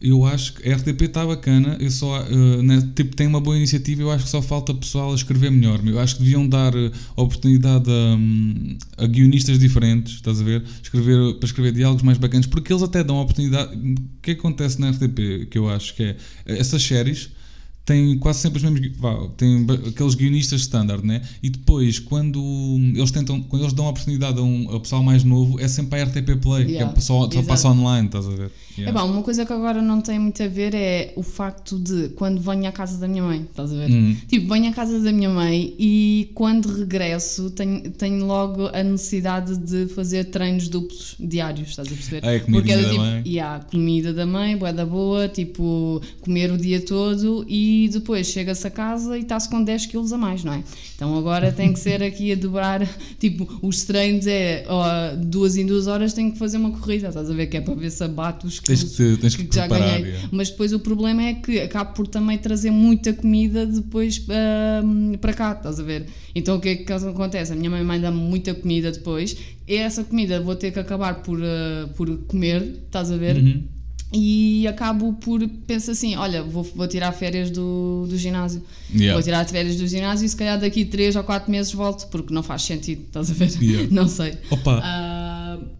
eu 0.00 0.24
acho 0.26 0.54
que 0.54 0.68
a 0.68 0.76
RTP 0.76 1.02
está 1.02 1.24
bacana, 1.24 1.76
eu 1.80 1.90
só 1.90 2.22
uh, 2.22 2.62
né, 2.62 2.86
tipo, 2.94 3.16
tem 3.16 3.26
uma 3.26 3.40
boa 3.40 3.56
iniciativa, 3.56 4.02
eu 4.02 4.10
acho 4.10 4.24
que 4.24 4.30
só 4.30 4.42
falta 4.42 4.74
pessoal 4.74 5.12
a 5.12 5.14
escrever 5.14 5.50
melhor. 5.50 5.80
Eu 5.86 5.98
acho 5.98 6.16
que 6.16 6.22
deviam 6.22 6.46
dar 6.46 6.74
uh, 6.74 6.92
oportunidade 7.16 7.90
a, 7.90 8.14
hum, 8.14 8.76
a 8.98 9.06
guionistas 9.06 9.58
diferentes, 9.58 10.16
estás 10.16 10.40
a 10.40 10.44
ver? 10.44 10.62
Escrever, 10.82 11.34
para 11.36 11.46
escrever 11.46 11.72
diálogos 11.72 12.02
mais 12.02 12.18
bacanas, 12.18 12.46
porque 12.46 12.72
eles 12.72 12.82
até 12.82 13.02
dão 13.02 13.16
oportunidade. 13.20 13.74
O 13.74 13.94
que 14.20 14.32
acontece 14.32 14.78
na 14.80 14.90
RTP, 14.90 15.48
que 15.50 15.56
eu 15.56 15.68
acho 15.68 15.94
que 15.94 16.02
é 16.02 16.16
essas 16.46 16.82
séries 16.82 17.30
têm 17.86 18.18
quase 18.18 18.40
sempre 18.40 18.58
os 18.58 18.64
mesmos 18.64 18.96
vá, 18.98 19.28
têm 19.36 19.64
aqueles 19.88 20.14
guionistas 20.16 20.62
standard, 20.62 21.06
né? 21.06 21.22
E 21.40 21.48
depois, 21.48 22.00
quando 22.00 22.42
eles 22.94 23.12
tentam, 23.12 23.40
quando 23.42 23.62
eles 23.62 23.72
dão 23.72 23.86
a 23.86 23.90
oportunidade 23.90 24.38
a 24.40 24.42
um 24.42 24.74
a 24.74 24.80
pessoal 24.80 25.04
mais 25.04 25.22
novo, 25.22 25.60
é 25.60 25.68
sempre 25.68 26.00
a 26.00 26.04
RTP 26.04 26.36
Play, 26.42 26.66
Yeah, 26.66 26.92
que 26.92 26.98
é 26.98 27.00
só, 27.00 27.30
só 27.30 27.42
passa 27.44 27.68
online, 27.68 28.06
estás 28.08 28.26
a 28.26 28.30
ver? 28.30 28.50
É 28.78 28.80
Yeah. 28.82 29.00
bom, 29.00 29.10
uma 29.10 29.22
coisa 29.22 29.46
que 29.46 29.52
agora 29.52 29.80
não 29.80 30.00
tem 30.00 30.18
muito 30.18 30.42
a 30.42 30.48
ver 30.48 30.74
é 30.74 31.12
o 31.16 31.22
facto 31.22 31.78
de 31.78 32.10
quando 32.10 32.40
venho 32.40 32.68
à 32.68 32.72
casa 32.72 32.98
da 32.98 33.08
minha 33.08 33.22
mãe, 33.22 33.46
estás 33.48 33.72
a 33.72 33.76
ver? 33.76 33.90
Hum. 33.90 34.16
Tipo, 34.28 34.52
venho 34.52 34.68
à 34.68 34.72
casa 34.72 35.00
da 35.00 35.10
minha 35.12 35.30
mãe 35.30 35.74
e 35.78 36.30
quando 36.34 36.66
regresso 36.66 37.50
tenho, 37.50 37.90
tenho 37.92 38.24
logo 38.26 38.66
a 38.68 38.82
necessidade 38.82 39.56
de 39.56 39.86
fazer 39.88 40.24
treinos 40.26 40.68
duplos 40.68 41.16
diários, 41.18 41.70
estás 41.70 41.88
a 41.88 41.90
perceber? 41.92 42.20
Ah, 42.26 42.32
é 42.32 42.36
a 42.36 42.40
comidinha 42.40 42.76
do 42.76 42.82
da 42.82 42.90
tipo, 42.90 43.00
mãe. 43.02 43.22
yeah, 43.26 43.64
comida 43.64 44.12
da 44.12 44.26
mãe, 44.26 44.56
boa 44.56 44.72
da 44.72 44.84
boa, 44.84 45.28
tipo, 45.28 46.00
comer 46.20 46.50
o 46.52 46.58
dia 46.58 46.80
todo 46.80 47.44
e 47.48 47.88
depois 47.92 48.26
chega-se 48.26 48.66
a 48.66 48.70
casa 48.70 49.16
e 49.16 49.22
está-se 49.22 49.48
com 49.48 49.62
10 49.62 49.86
quilos 49.86 50.12
a 50.12 50.18
mais, 50.18 50.44
não 50.44 50.52
é? 50.52 50.62
Então 50.94 51.16
agora 51.16 51.50
tem 51.50 51.72
que 51.72 51.78
ser 51.78 52.02
aqui 52.02 52.32
a 52.32 52.34
dobrar, 52.34 52.86
tipo, 53.18 53.48
os 53.62 53.84
treinos 53.84 54.26
é 54.26 54.64
ó, 54.68 55.14
duas 55.16 55.56
em 55.56 55.64
duas 55.64 55.86
horas 55.86 56.12
tenho 56.12 56.30
que 56.32 56.38
fazer 56.38 56.58
uma 56.58 56.70
corrida, 56.72 57.08
estás 57.08 57.30
a 57.30 57.34
ver? 57.34 57.46
Que 57.46 57.56
é 57.56 57.60
para 57.60 57.74
ver 57.74 57.90
se 57.90 58.04
abate 58.04 58.46
os 58.46 58.60
Tens 58.66 58.82
que, 58.82 59.16
tens 59.18 59.36
que, 59.36 59.42
já 59.44 59.66
preparar. 59.68 59.88
ganhei. 59.98 60.10
yeah. 60.10 60.28
Mas 60.32 60.50
depois 60.50 60.72
o 60.72 60.80
problema 60.80 61.22
é 61.22 61.34
que 61.34 61.60
acabo 61.60 61.94
por 61.94 62.06
também 62.06 62.36
trazer 62.36 62.70
muita 62.70 63.12
comida 63.12 63.64
depois 63.66 64.24
ahm, 64.28 65.14
para 65.20 65.32
cá, 65.32 65.52
estás 65.52 65.78
a 65.78 65.82
ver? 65.82 66.06
Então 66.34 66.56
o 66.56 66.60
que 66.60 66.68
é 66.70 66.76
que 66.76 66.92
acontece? 66.92 67.52
A 67.52 67.56
minha 67.56 67.70
mãe 67.70 67.82
manda-me 67.84 68.18
muita 68.18 68.52
comida 68.54 68.90
depois, 68.90 69.36
e 69.68 69.74
essa 69.76 70.02
comida 70.04 70.40
vou 70.40 70.56
ter 70.56 70.72
que 70.72 70.78
acabar 70.78 71.22
por, 71.22 71.40
ah, 71.42 71.88
por 71.96 72.08
comer, 72.26 72.62
estás 72.86 73.10
a 73.12 73.16
ver? 73.16 73.36
Uhum. 73.36 73.62
E 74.12 74.66
acabo 74.68 75.14
por 75.14 75.46
pensar 75.66 75.92
assim: 75.92 76.14
olha, 76.14 76.40
vou, 76.42 76.62
vou 76.62 76.86
tirar 76.86 77.10
férias 77.12 77.50
do, 77.50 78.06
do 78.08 78.16
ginásio. 78.16 78.62
Yeah. 78.94 79.14
Vou 79.14 79.22
tirar 79.22 79.44
férias 79.48 79.76
do 79.76 79.86
ginásio 79.86 80.24
e 80.24 80.28
se 80.28 80.36
calhar 80.36 80.60
daqui 80.60 80.84
3 80.84 81.16
ou 81.16 81.24
4 81.24 81.50
meses 81.50 81.72
volto, 81.72 82.06
porque 82.08 82.32
não 82.32 82.42
faz 82.42 82.62
sentido, 82.62 83.02
estás 83.02 83.30
a 83.30 83.34
ver? 83.34 83.50
Yeah. 83.60 83.88
Não 83.90 84.06
sei. 84.08 84.34
Opa, 84.48 84.80
Ah, 84.82 85.25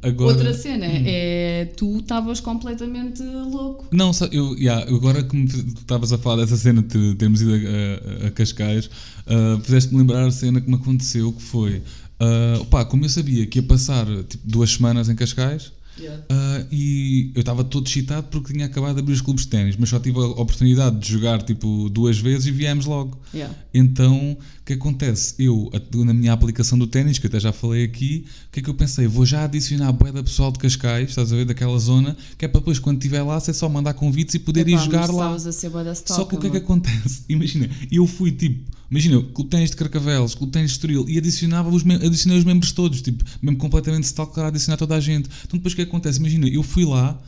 Agora- 0.02 0.36
Outra 0.36 0.54
cena 0.54 0.86
é 0.86 1.64
tu 1.76 1.98
estavas 1.98 2.38
completamente 2.40 3.22
louco. 3.22 3.86
Não, 3.90 4.12
eu, 4.30 4.54
yeah, 4.56 4.82
agora 4.94 5.22
que 5.22 5.36
estavas 5.36 6.12
a 6.12 6.18
falar 6.18 6.42
dessa 6.44 6.56
cena 6.56 6.82
de 6.82 7.14
termos 7.16 7.40
ido 7.40 7.52
a, 7.54 8.24
a- 8.24 8.26
a 8.28 8.30
Cascais, 8.30 8.88
ah, 9.26 9.58
fizeste-me 9.62 9.98
lembrar 10.00 10.26
a 10.26 10.30
cena 10.30 10.60
que 10.60 10.68
me 10.68 10.76
aconteceu, 10.76 11.32
que 11.32 11.42
foi, 11.42 11.78
uh, 12.20 12.60
opá, 12.60 12.84
como 12.84 13.04
eu 13.04 13.08
sabia 13.08 13.46
que 13.46 13.58
ia 13.58 13.62
passar 13.62 14.06
tipo, 14.28 14.46
duas 14.46 14.70
semanas 14.72 15.08
em 15.08 15.14
Cascais, 15.16 15.72
Yeah. 15.98 16.24
Ah, 16.28 16.64
e 16.70 17.30
eu 17.34 17.40
estava 17.40 17.64
todo 17.64 17.86
excitado 17.86 18.26
porque 18.30 18.52
tinha 18.52 18.66
acabado 18.66 18.94
de 18.94 19.00
abrir 19.00 19.14
os 19.14 19.20
clubes 19.20 19.44
de 19.44 19.50
ténis, 19.50 19.76
mas 19.76 19.88
só 19.88 19.98
tive 19.98 20.18
a 20.18 20.26
oportunidade 20.26 20.98
de 20.98 21.10
jogar 21.10 21.42
tipo 21.42 21.88
duas 21.88 22.18
vezes 22.18 22.46
e 22.46 22.50
viemos 22.50 22.84
logo. 22.84 23.18
Yeah. 23.32 23.54
Então, 23.72 24.32
o 24.32 24.64
que 24.64 24.74
acontece? 24.74 25.34
Eu, 25.38 25.70
na 26.04 26.12
minha 26.12 26.32
aplicação 26.32 26.78
do 26.78 26.86
ténis, 26.86 27.18
que 27.18 27.26
eu 27.26 27.28
até 27.28 27.40
já 27.40 27.52
falei 27.52 27.84
aqui, 27.84 28.26
o 28.48 28.52
que 28.52 28.60
é 28.60 28.62
que 28.62 28.68
eu 28.68 28.74
pensei? 28.74 29.06
Vou 29.06 29.24
já 29.24 29.44
adicionar 29.44 29.88
a 29.88 29.92
boeda 29.92 30.22
pessoal 30.22 30.52
de 30.52 30.58
Cascais, 30.58 31.10
estás 31.10 31.32
a 31.32 31.36
ver, 31.36 31.44
daquela 31.44 31.78
zona, 31.78 32.16
que 32.36 32.44
é 32.44 32.48
para 32.48 32.60
depois, 32.60 32.78
quando 32.78 32.98
estiver 32.98 33.22
lá, 33.22 33.38
ser 33.40 33.54
só 33.54 33.68
mandar 33.68 33.94
convites 33.94 34.34
e 34.34 34.38
poder 34.38 34.68
ir 34.68 34.78
jogar 34.78 35.10
lá. 35.10 35.36
Só 35.38 36.24
que 36.24 36.34
o 36.34 36.38
que 36.38 36.48
é 36.48 36.50
que 36.50 36.56
acontece? 36.58 37.24
Imagina, 37.28 37.70
eu 37.90 38.06
fui 38.06 38.32
tipo, 38.32 38.70
imagina, 38.90 39.22
clube 39.22 39.50
ténis 39.50 39.70
de 39.70 39.76
Carcavelos, 39.76 40.34
clube 40.34 40.52
ténis 40.52 40.70
de 40.70 40.76
Estoril 40.76 41.08
e 41.08 41.18
adicionava 41.18 41.68
os, 41.68 41.84
adicionei 41.86 42.38
os 42.38 42.44
membros 42.44 42.72
todos, 42.72 43.02
tipo, 43.02 43.24
mesmo 43.42 43.58
completamente 43.58 44.04
stalker 44.04 44.44
adicionar 44.44 44.76
toda 44.76 44.94
a 44.94 45.00
gente. 45.00 45.28
Então 45.44 45.58
depois 45.58 45.72
o 45.72 45.76
que 45.76 45.82
é 45.82 45.84
que 45.84 45.90
acontece? 45.90 46.18
Imagina, 46.18 46.48
eu 46.48 46.62
fui 46.62 46.84
lá, 46.84 47.20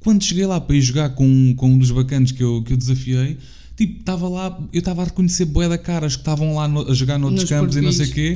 quando 0.00 0.22
cheguei 0.22 0.46
lá 0.46 0.60
para 0.60 0.76
ir 0.76 0.82
jogar 0.82 1.10
com, 1.10 1.54
com 1.56 1.70
um 1.70 1.78
dos 1.78 1.90
bacanos 1.90 2.32
que 2.32 2.42
eu, 2.42 2.62
que 2.62 2.72
eu 2.72 2.76
desafiei, 2.76 3.38
tipo, 3.76 4.00
estava 4.00 4.28
lá, 4.28 4.58
eu 4.72 4.78
estava 4.78 5.02
a 5.02 5.04
reconhecer 5.04 5.44
bué 5.44 5.68
da 5.68 5.76
caras 5.76 6.16
que 6.16 6.22
estavam 6.22 6.54
lá 6.54 6.66
no- 6.66 6.90
a 6.90 6.94
jogar 6.94 7.18
noutros 7.18 7.42
Nos 7.42 7.50
campos 7.50 7.76
e 7.76 7.80
não 7.80 7.92
sei 7.92 8.06
o 8.06 8.12
quê. 8.12 8.34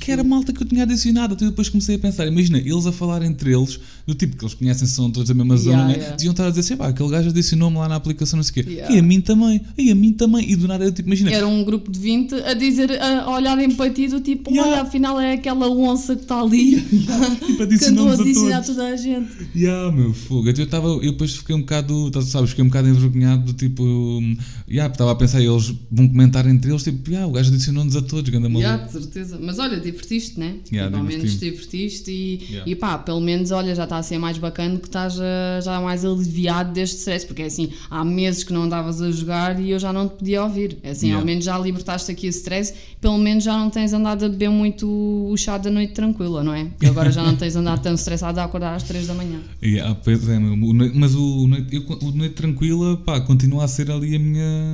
Que 0.00 0.10
era 0.12 0.24
malta 0.24 0.52
que 0.52 0.62
eu 0.62 0.66
tinha 0.66 0.82
adicionado. 0.82 1.34
Então 1.34 1.48
depois 1.48 1.68
comecei 1.68 1.94
a 1.96 1.98
pensar, 1.98 2.26
imagina, 2.26 2.58
eles 2.58 2.86
a 2.86 2.92
falar 2.92 3.22
entre 3.22 3.52
eles, 3.54 3.78
do 4.06 4.14
tipo 4.14 4.36
que 4.36 4.44
eles 4.44 4.54
conhecem, 4.54 4.86
são 4.88 5.10
todos 5.10 5.28
da 5.28 5.34
mesma 5.34 5.54
Yeah, 5.54 5.70
zona, 5.70 5.88
né? 5.88 5.94
yeah. 5.98 6.16
deviam 6.16 6.32
estar 6.32 6.46
a 6.46 6.50
dizer 6.50 6.60
assim, 6.60 6.76
pá, 6.76 6.88
aquele 6.88 7.08
gajo 7.08 7.28
adicionou-me 7.30 7.76
lá 7.76 7.88
na 7.88 7.94
aplicação, 7.96 8.36
não 8.36 8.42
sei 8.44 8.50
o 8.62 8.66
quê. 8.66 8.70
Yeah. 8.72 8.94
E 8.94 8.98
a 8.98 9.02
mim 9.02 9.20
também, 9.20 9.60
e 9.78 9.90
a 9.90 9.94
mim 9.94 10.12
também. 10.12 10.50
E 10.50 10.56
do 10.56 10.66
nada 10.66 10.84
eu 10.84 10.92
tipo, 10.92 11.08
imagina, 11.08 11.30
Era 11.30 11.46
um 11.46 11.62
grupo 11.64 11.90
de 11.90 11.98
20 12.00 12.34
a 12.34 12.54
dizer, 12.54 12.90
a 13.00 13.20
a 13.20 13.30
olharem 13.36 13.70
para 13.74 13.90
ti 13.90 14.08
do 14.08 14.20
tipo, 14.20 14.50
Yeah. 14.50 14.70
olha, 14.72 14.82
afinal 14.82 15.20
é 15.20 15.34
aquela 15.34 15.68
onça 15.70 16.16
que 16.16 16.22
está 16.22 16.40
ali. 16.40 16.80
tipo, 17.46 17.66
que 17.78 17.84
andou 17.84 18.08
a 18.08 18.12
adicionou-nos 18.14 18.18
a 18.18 18.22
adicionar 18.22 18.60
todos. 18.62 18.76
toda 18.76 18.88
a 18.88 18.96
gente. 18.96 19.30
Yeah, 19.54 19.92
meu 19.92 20.12
fogo. 20.12 20.48
Então 20.48 20.64
eu, 20.64 20.68
tava, 20.70 20.88
eu 20.88 21.12
depois 21.12 21.34
fiquei 21.36 21.54
um 21.54 21.60
bocado, 21.60 22.10
sabes, 22.22 22.50
fiquei 22.50 22.64
um 22.64 22.68
bocado 22.68 22.88
envergonhado 22.88 23.44
do 23.44 23.52
tipo, 23.52 23.82
hum, 23.84 24.36
yeah, 24.80 24.92
estava 24.92 25.12
a 25.12 25.14
pensar, 25.14 25.40
eles 25.40 25.72
vão 25.90 26.08
comentar 26.08 26.46
entre 26.46 26.70
eles, 26.70 26.82
tipo, 26.82 27.10
yeah, 27.10 27.26
o 27.28 27.32
gajo 27.32 27.50
adicionou-nos 27.52 27.94
a 27.96 28.02
todos, 28.02 28.28
ganda 28.30 28.48
maluco. 28.48 28.60
Yeah, 28.66 28.84
de 28.84 28.92
certeza. 28.92 29.38
Mas 29.40 29.58
olha, 29.58 29.78
divertiste, 29.78 30.38
né? 30.38 30.56
Yeah, 30.72 30.90
Pelo 30.90 31.04
menos 31.08 31.22
diverti-me. 31.22 31.50
divertiste 31.52 32.10
e, 32.10 32.40
Yeah. 32.50 32.70
e 32.70 32.74
pá, 32.74 32.98
pelo 32.98 33.20
menos, 33.20 33.50
olha, 33.50 33.74
já 33.74 33.84
está 33.84 33.98
a 33.98 34.02
ser 34.02 34.18
mais 34.18 34.38
bacana 34.38 34.78
que 34.78 34.86
estás 34.86 35.14
já, 35.64 35.80
mais 35.80 36.04
aliviado 36.04 36.72
deste 36.72 36.96
stress, 36.98 37.26
porque 37.26 37.42
é 37.42 37.46
assim, 37.46 37.70
há 37.90 38.04
meses 38.04 38.42
que 38.44 38.52
não 38.52 38.62
andavas 38.64 39.00
a 39.02 39.10
jogar 39.10 39.60
e 39.60 39.70
eu 39.70 39.78
já 39.78 39.92
não 39.92 40.08
te 40.08 40.16
podia 40.16 40.42
ouvir. 40.42 40.78
É 40.82 40.90
assim, 40.90 41.06
Yeah. 41.06 41.20
ao 41.20 41.26
menos 41.26 41.44
já 41.44 41.58
libertaste 41.58 42.10
aqui 42.10 42.26
o 42.26 42.30
stress, 42.30 42.72
pelo 43.00 43.18
menos 43.18 43.44
já 43.44 43.56
não 43.58 43.70
tens 43.70 43.92
andado 43.92 44.24
a 44.24 44.28
beber 44.28 44.50
muito 44.50 44.86
o 44.88 45.36
chá 45.36 45.58
da 45.58 45.70
noite 45.70 45.92
tranquila, 45.92 46.42
não 46.44 46.54
é? 46.54 46.64
Porque 46.66 46.86
agora 46.86 47.10
já 47.10 47.22
não 47.22 47.36
tens 47.36 47.56
andado 47.56 47.82
tão 47.82 47.94
estressado 47.94 48.38
a 48.40 48.44
acordar 48.44 48.74
às 48.74 48.82
3 48.82 49.06
da 49.06 49.14
manhã. 49.14 49.40
Yeah, 49.62 49.94
pois 50.02 50.26
é, 50.28 50.38
meu. 50.38 50.52
O 50.68 50.72
noi- 50.72 50.92
mas 50.94 51.14
o 51.14 51.46
noite, 51.46 51.74
eu, 51.76 51.82
o 52.08 52.10
noite 52.12 52.34
tranquila, 52.34 52.96
pá, 52.98 53.20
continua 53.20 53.64
a 53.64 53.68
ser 53.68 53.90
ali 53.90 54.16
a 54.16 54.18
minha. 54.18 54.69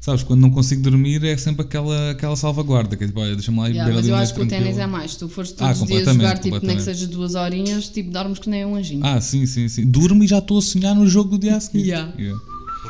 Sabes, 0.00 0.22
quando 0.22 0.40
não 0.40 0.50
consigo 0.50 0.80
dormir 0.82 1.22
é 1.26 1.36
sempre 1.36 1.60
aquela, 1.62 2.12
aquela 2.12 2.34
salvaguarda, 2.34 2.96
que 2.96 3.04
é 3.04 3.06
tipo, 3.06 3.20
olha, 3.20 3.34
deixa-me 3.34 3.58
lá 3.58 3.66
Yeah, 3.66 3.84
beber 3.84 3.96
mas 4.00 4.08
eu 4.08 4.16
acho 4.16 4.32
que 4.34 4.40
o 4.40 4.48
ténis 4.48 4.78
é 4.78 4.86
mais. 4.86 5.10
Se 5.12 5.18
tu 5.18 5.28
fores 5.28 5.52
Ah, 5.58 5.66
todos 5.74 5.82
os 5.82 5.88
dias 5.88 5.98
completamente, 6.08 6.26
jogar, 6.26 6.38
tipo, 6.38 6.66
nem 6.66 6.76
que 6.76 6.82
seja 6.82 7.06
duas 7.06 7.34
horinhas, 7.34 7.90
tipo, 7.90 8.10
dormes 8.10 8.38
que 8.38 8.48
nem 8.48 8.64
um 8.64 8.76
anjinho. 8.76 9.04
Ah, 9.04 9.20
sim, 9.20 9.44
sim, 9.44 9.68
sim. 9.68 9.84
Durmo 9.84 10.24
e 10.24 10.26
já 10.26 10.38
estou 10.38 10.58
a 10.58 10.62
sonhar 10.62 10.94
no 10.94 11.06
jogo 11.06 11.28
do 11.30 11.38
dia 11.38 11.56
a 11.56 11.60
seguir. 11.60 11.84
Yeah. 11.88 12.10
Yeah. 12.18 12.40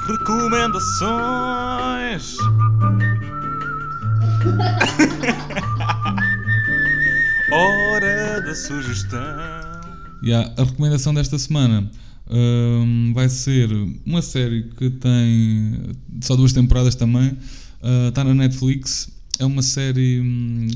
Recomendações. 0.06 2.36
Hora 7.52 8.40
da 8.40 8.54
sugestão. 8.54 9.59
Yeah, 10.22 10.52
a 10.56 10.64
recomendação 10.64 11.14
desta 11.14 11.38
semana 11.38 11.90
hum, 12.30 13.12
vai 13.14 13.28
ser 13.28 13.70
uma 14.04 14.20
série 14.22 14.64
que 14.76 14.90
tem 14.90 15.72
só 16.22 16.36
duas 16.36 16.52
temporadas 16.52 16.94
também. 16.94 17.36
Está 18.08 18.22
na 18.24 18.34
Netflix. 18.34 19.08
É 19.38 19.44
uma 19.44 19.62
série 19.62 20.22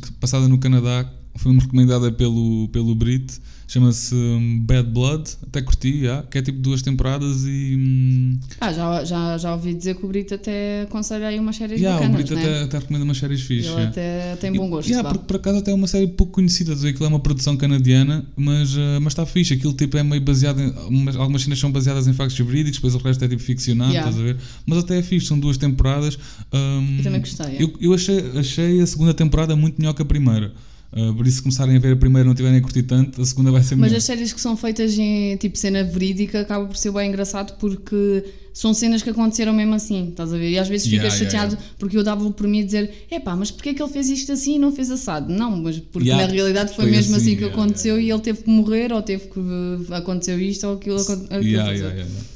que- 0.03 0.13
passada 0.13 0.49
no 0.49 0.57
Canadá. 0.59 1.07
Foi-me 1.37 1.61
recomendada 1.61 2.11
pelo, 2.13 2.69
pelo 2.69 2.95
Brit. 2.95 3.41
Chama-se 3.67 4.15
hum, 4.15 4.61
Bad 4.67 4.91
Blood. 4.91 5.31
Até 5.49 5.63
curti, 5.63 5.89
yeah, 5.89 6.23
que 6.27 6.39
é 6.39 6.43
tipo 6.43 6.59
duas 6.59 6.83
temporadas 6.83 7.45
e. 7.45 7.77
hum, 7.77 8.39
Ah, 8.61 8.73
já, 8.73 9.05
já, 9.05 9.39
já 9.39 9.53
ouvi 9.55 9.75
dizer 9.75 9.97
que 9.97 10.05
o 10.05 10.09
Brito 10.09 10.35
até 10.35 10.83
aconselha 10.83 11.29
aí 11.29 11.39
umas 11.41 11.57
séries 11.57 11.81
yeah, 11.81 11.99
o 11.99 12.01
bacanas, 12.03 12.29
Brit 12.29 12.35
né? 12.35 12.43
até, 12.43 12.63
até 12.65 12.79
recomenda 12.79 13.05
umas 13.05 13.17
séries 13.17 13.41
fixas. 13.41 13.73
Ele 13.73 13.81
yeah. 13.81 13.91
até 13.91 14.37
tem 14.37 14.53
bom 14.53 14.69
gosto. 14.69 14.89
Yeah, 14.89 15.03
vá. 15.09 15.15
porque 15.15 15.27
por 15.27 15.37
acaso 15.37 15.59
até 15.59 15.71
é 15.71 15.75
uma 15.75 15.87
série 15.87 16.07
pouco 16.09 16.35
conhecida, 16.35 16.75
aquilo 16.75 17.05
é 17.05 17.09
uma 17.09 17.21
produção 17.21 17.57
canadiana, 17.57 18.25
mas 18.37 18.77
uh, 18.77 19.01
mas 19.01 19.13
está 19.13 19.25
fixe. 19.25 19.55
Aquilo 19.55 19.73
tipo 19.73 19.97
é 19.97 20.03
meio 20.03 20.23
baseado 20.23 20.61
em. 20.61 20.73
Algumas, 21.17 21.43
cenas 21.43 21.59
são 21.59 21.73
baseadas 21.73 22.07
em 22.07 22.13
factos 22.13 22.39
verídicos, 22.39 22.79
depois 22.79 22.95
o 22.95 22.99
resto 22.99 23.25
é 23.25 23.29
tipo 23.29 23.43
ficcionado, 23.43 23.93
Yeah. 23.95 24.11
estás 24.11 24.23
a 24.23 24.33
ver? 24.33 24.37
Mas 24.67 24.79
até 24.79 24.99
é 24.99 25.03
fixe, 25.03 25.27
são 25.27 25.39
duas 25.39 25.57
temporadas. 25.57 26.19
Um, 26.53 26.99
Eu 26.99 27.05
também 27.05 27.21
gostei, 27.21 27.47
é. 27.57 27.63
Eu, 27.63 27.73
eu 27.81 27.95
achei, 27.95 28.33
achei 28.37 28.81
a 28.81 28.87
segunda 28.87 29.15
temporada 29.15 29.55
muito 29.57 29.79
melhor 29.79 29.95
que 29.95 30.03
a 30.03 30.05
primeira. 30.05 30.53
Uh, 30.97 31.13
por 31.13 31.27
isso, 31.27 31.39
se 31.39 31.43
começarem 31.43 31.75
a 31.77 31.81
ver 31.81 31.95
a 31.95 31.97
primeira 31.97 32.25
e 32.25 32.29
não 32.29 32.37
tiverem 32.37 32.59
a 32.59 32.63
curtir 32.63 32.85
tanto, 32.85 33.21
a 33.21 33.25
segunda 33.27 33.51
vai 33.51 33.63
ser 33.65 33.75
Mas 33.75 33.91
melhor. 33.91 33.97
as 33.99 34.05
séries 34.05 34.33
que 34.33 34.41
são 34.41 34.57
feitas 34.57 34.97
em 34.97 35.37
tipo 35.39 35.59
cena 35.59 35.83
verídica 35.83 36.41
acaba 36.43 36.67
por 36.67 36.77
ser 36.77 36.93
bem 36.93 37.09
engraçado 37.09 37.59
porque 37.59 38.25
são 38.53 38.73
cenas 38.73 39.03
que 39.03 39.11
aconteceram 39.11 39.53
mesmo 39.53 39.75
assim, 39.75 40.11
estás 40.11 40.33
a 40.33 40.39
ver? 40.39 40.51
E 40.51 40.59
às 40.59 40.69
vezes 40.69 40.87
Yeah, 40.87 41.11
ficas 41.11 41.19
yeah, 41.19 41.49
chateado 41.49 41.59
porque 41.81 41.97
eu 41.97 42.05
dava 42.05 42.31
por 42.31 42.47
mim 42.47 42.63
a 42.63 42.65
dizer 42.65 43.07
epá, 43.11 43.35
mas 43.35 43.51
porquê 43.51 43.71
é 43.71 43.75
que 43.75 43.83
ele 43.83 43.91
fez 43.91 44.09
isto 44.09 44.31
assim 44.31 44.55
e 44.55 44.59
não 44.61 44.71
fez 44.71 44.89
assado? 44.89 45.33
Não, 45.33 45.51
mas 45.61 45.81
porque 45.81 46.07
Yeah, 46.11 46.25
na 46.29 46.33
realidade 46.33 46.73
foi, 46.77 46.85
foi 46.85 46.93
mesmo 46.93 47.17
assim, 47.17 47.25
assim, 47.33 47.37
que 47.39 47.43
yeah, 47.45 47.61
aconteceu 47.61 48.01
e 48.01 48.09
ele 48.09 48.21
teve 48.21 48.43
que 48.45 48.51
morrer 48.51 48.93
ou 48.93 49.03
teve 49.03 49.27
que 49.27 49.41
uh, 49.41 49.87
aconteceu 49.95 50.41
isto 50.41 50.65
ou 50.69 50.75
aquilo, 50.75 51.01
aquilo 51.01 51.43
Yeah, 51.43 51.73
estás 51.73 51.81
a 51.83 51.87
yeah, 51.87 51.89
ver? 51.89 51.97
yeah, 51.97 52.11
yeah. 52.13 52.29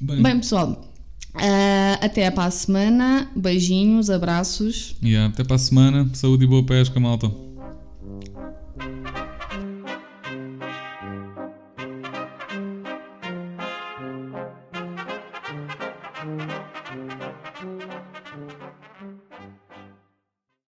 Bem, 0.00 0.22
Bem 0.22 0.38
pessoal, 0.38 0.92
ah, 1.34 1.98
até 2.00 2.30
para 2.30 2.44
a 2.44 2.50
semana, 2.50 3.30
beijinhos, 3.34 4.10
abraços. 4.10 4.96
yeah, 5.02 5.32
até 5.32 5.44
para 5.44 5.56
a 5.56 5.58
semana. 5.58 6.08
Saúde 6.12 6.44
e 6.44 6.46
boa 6.46 6.64
pesca, 6.64 6.98
malta. 6.98 7.47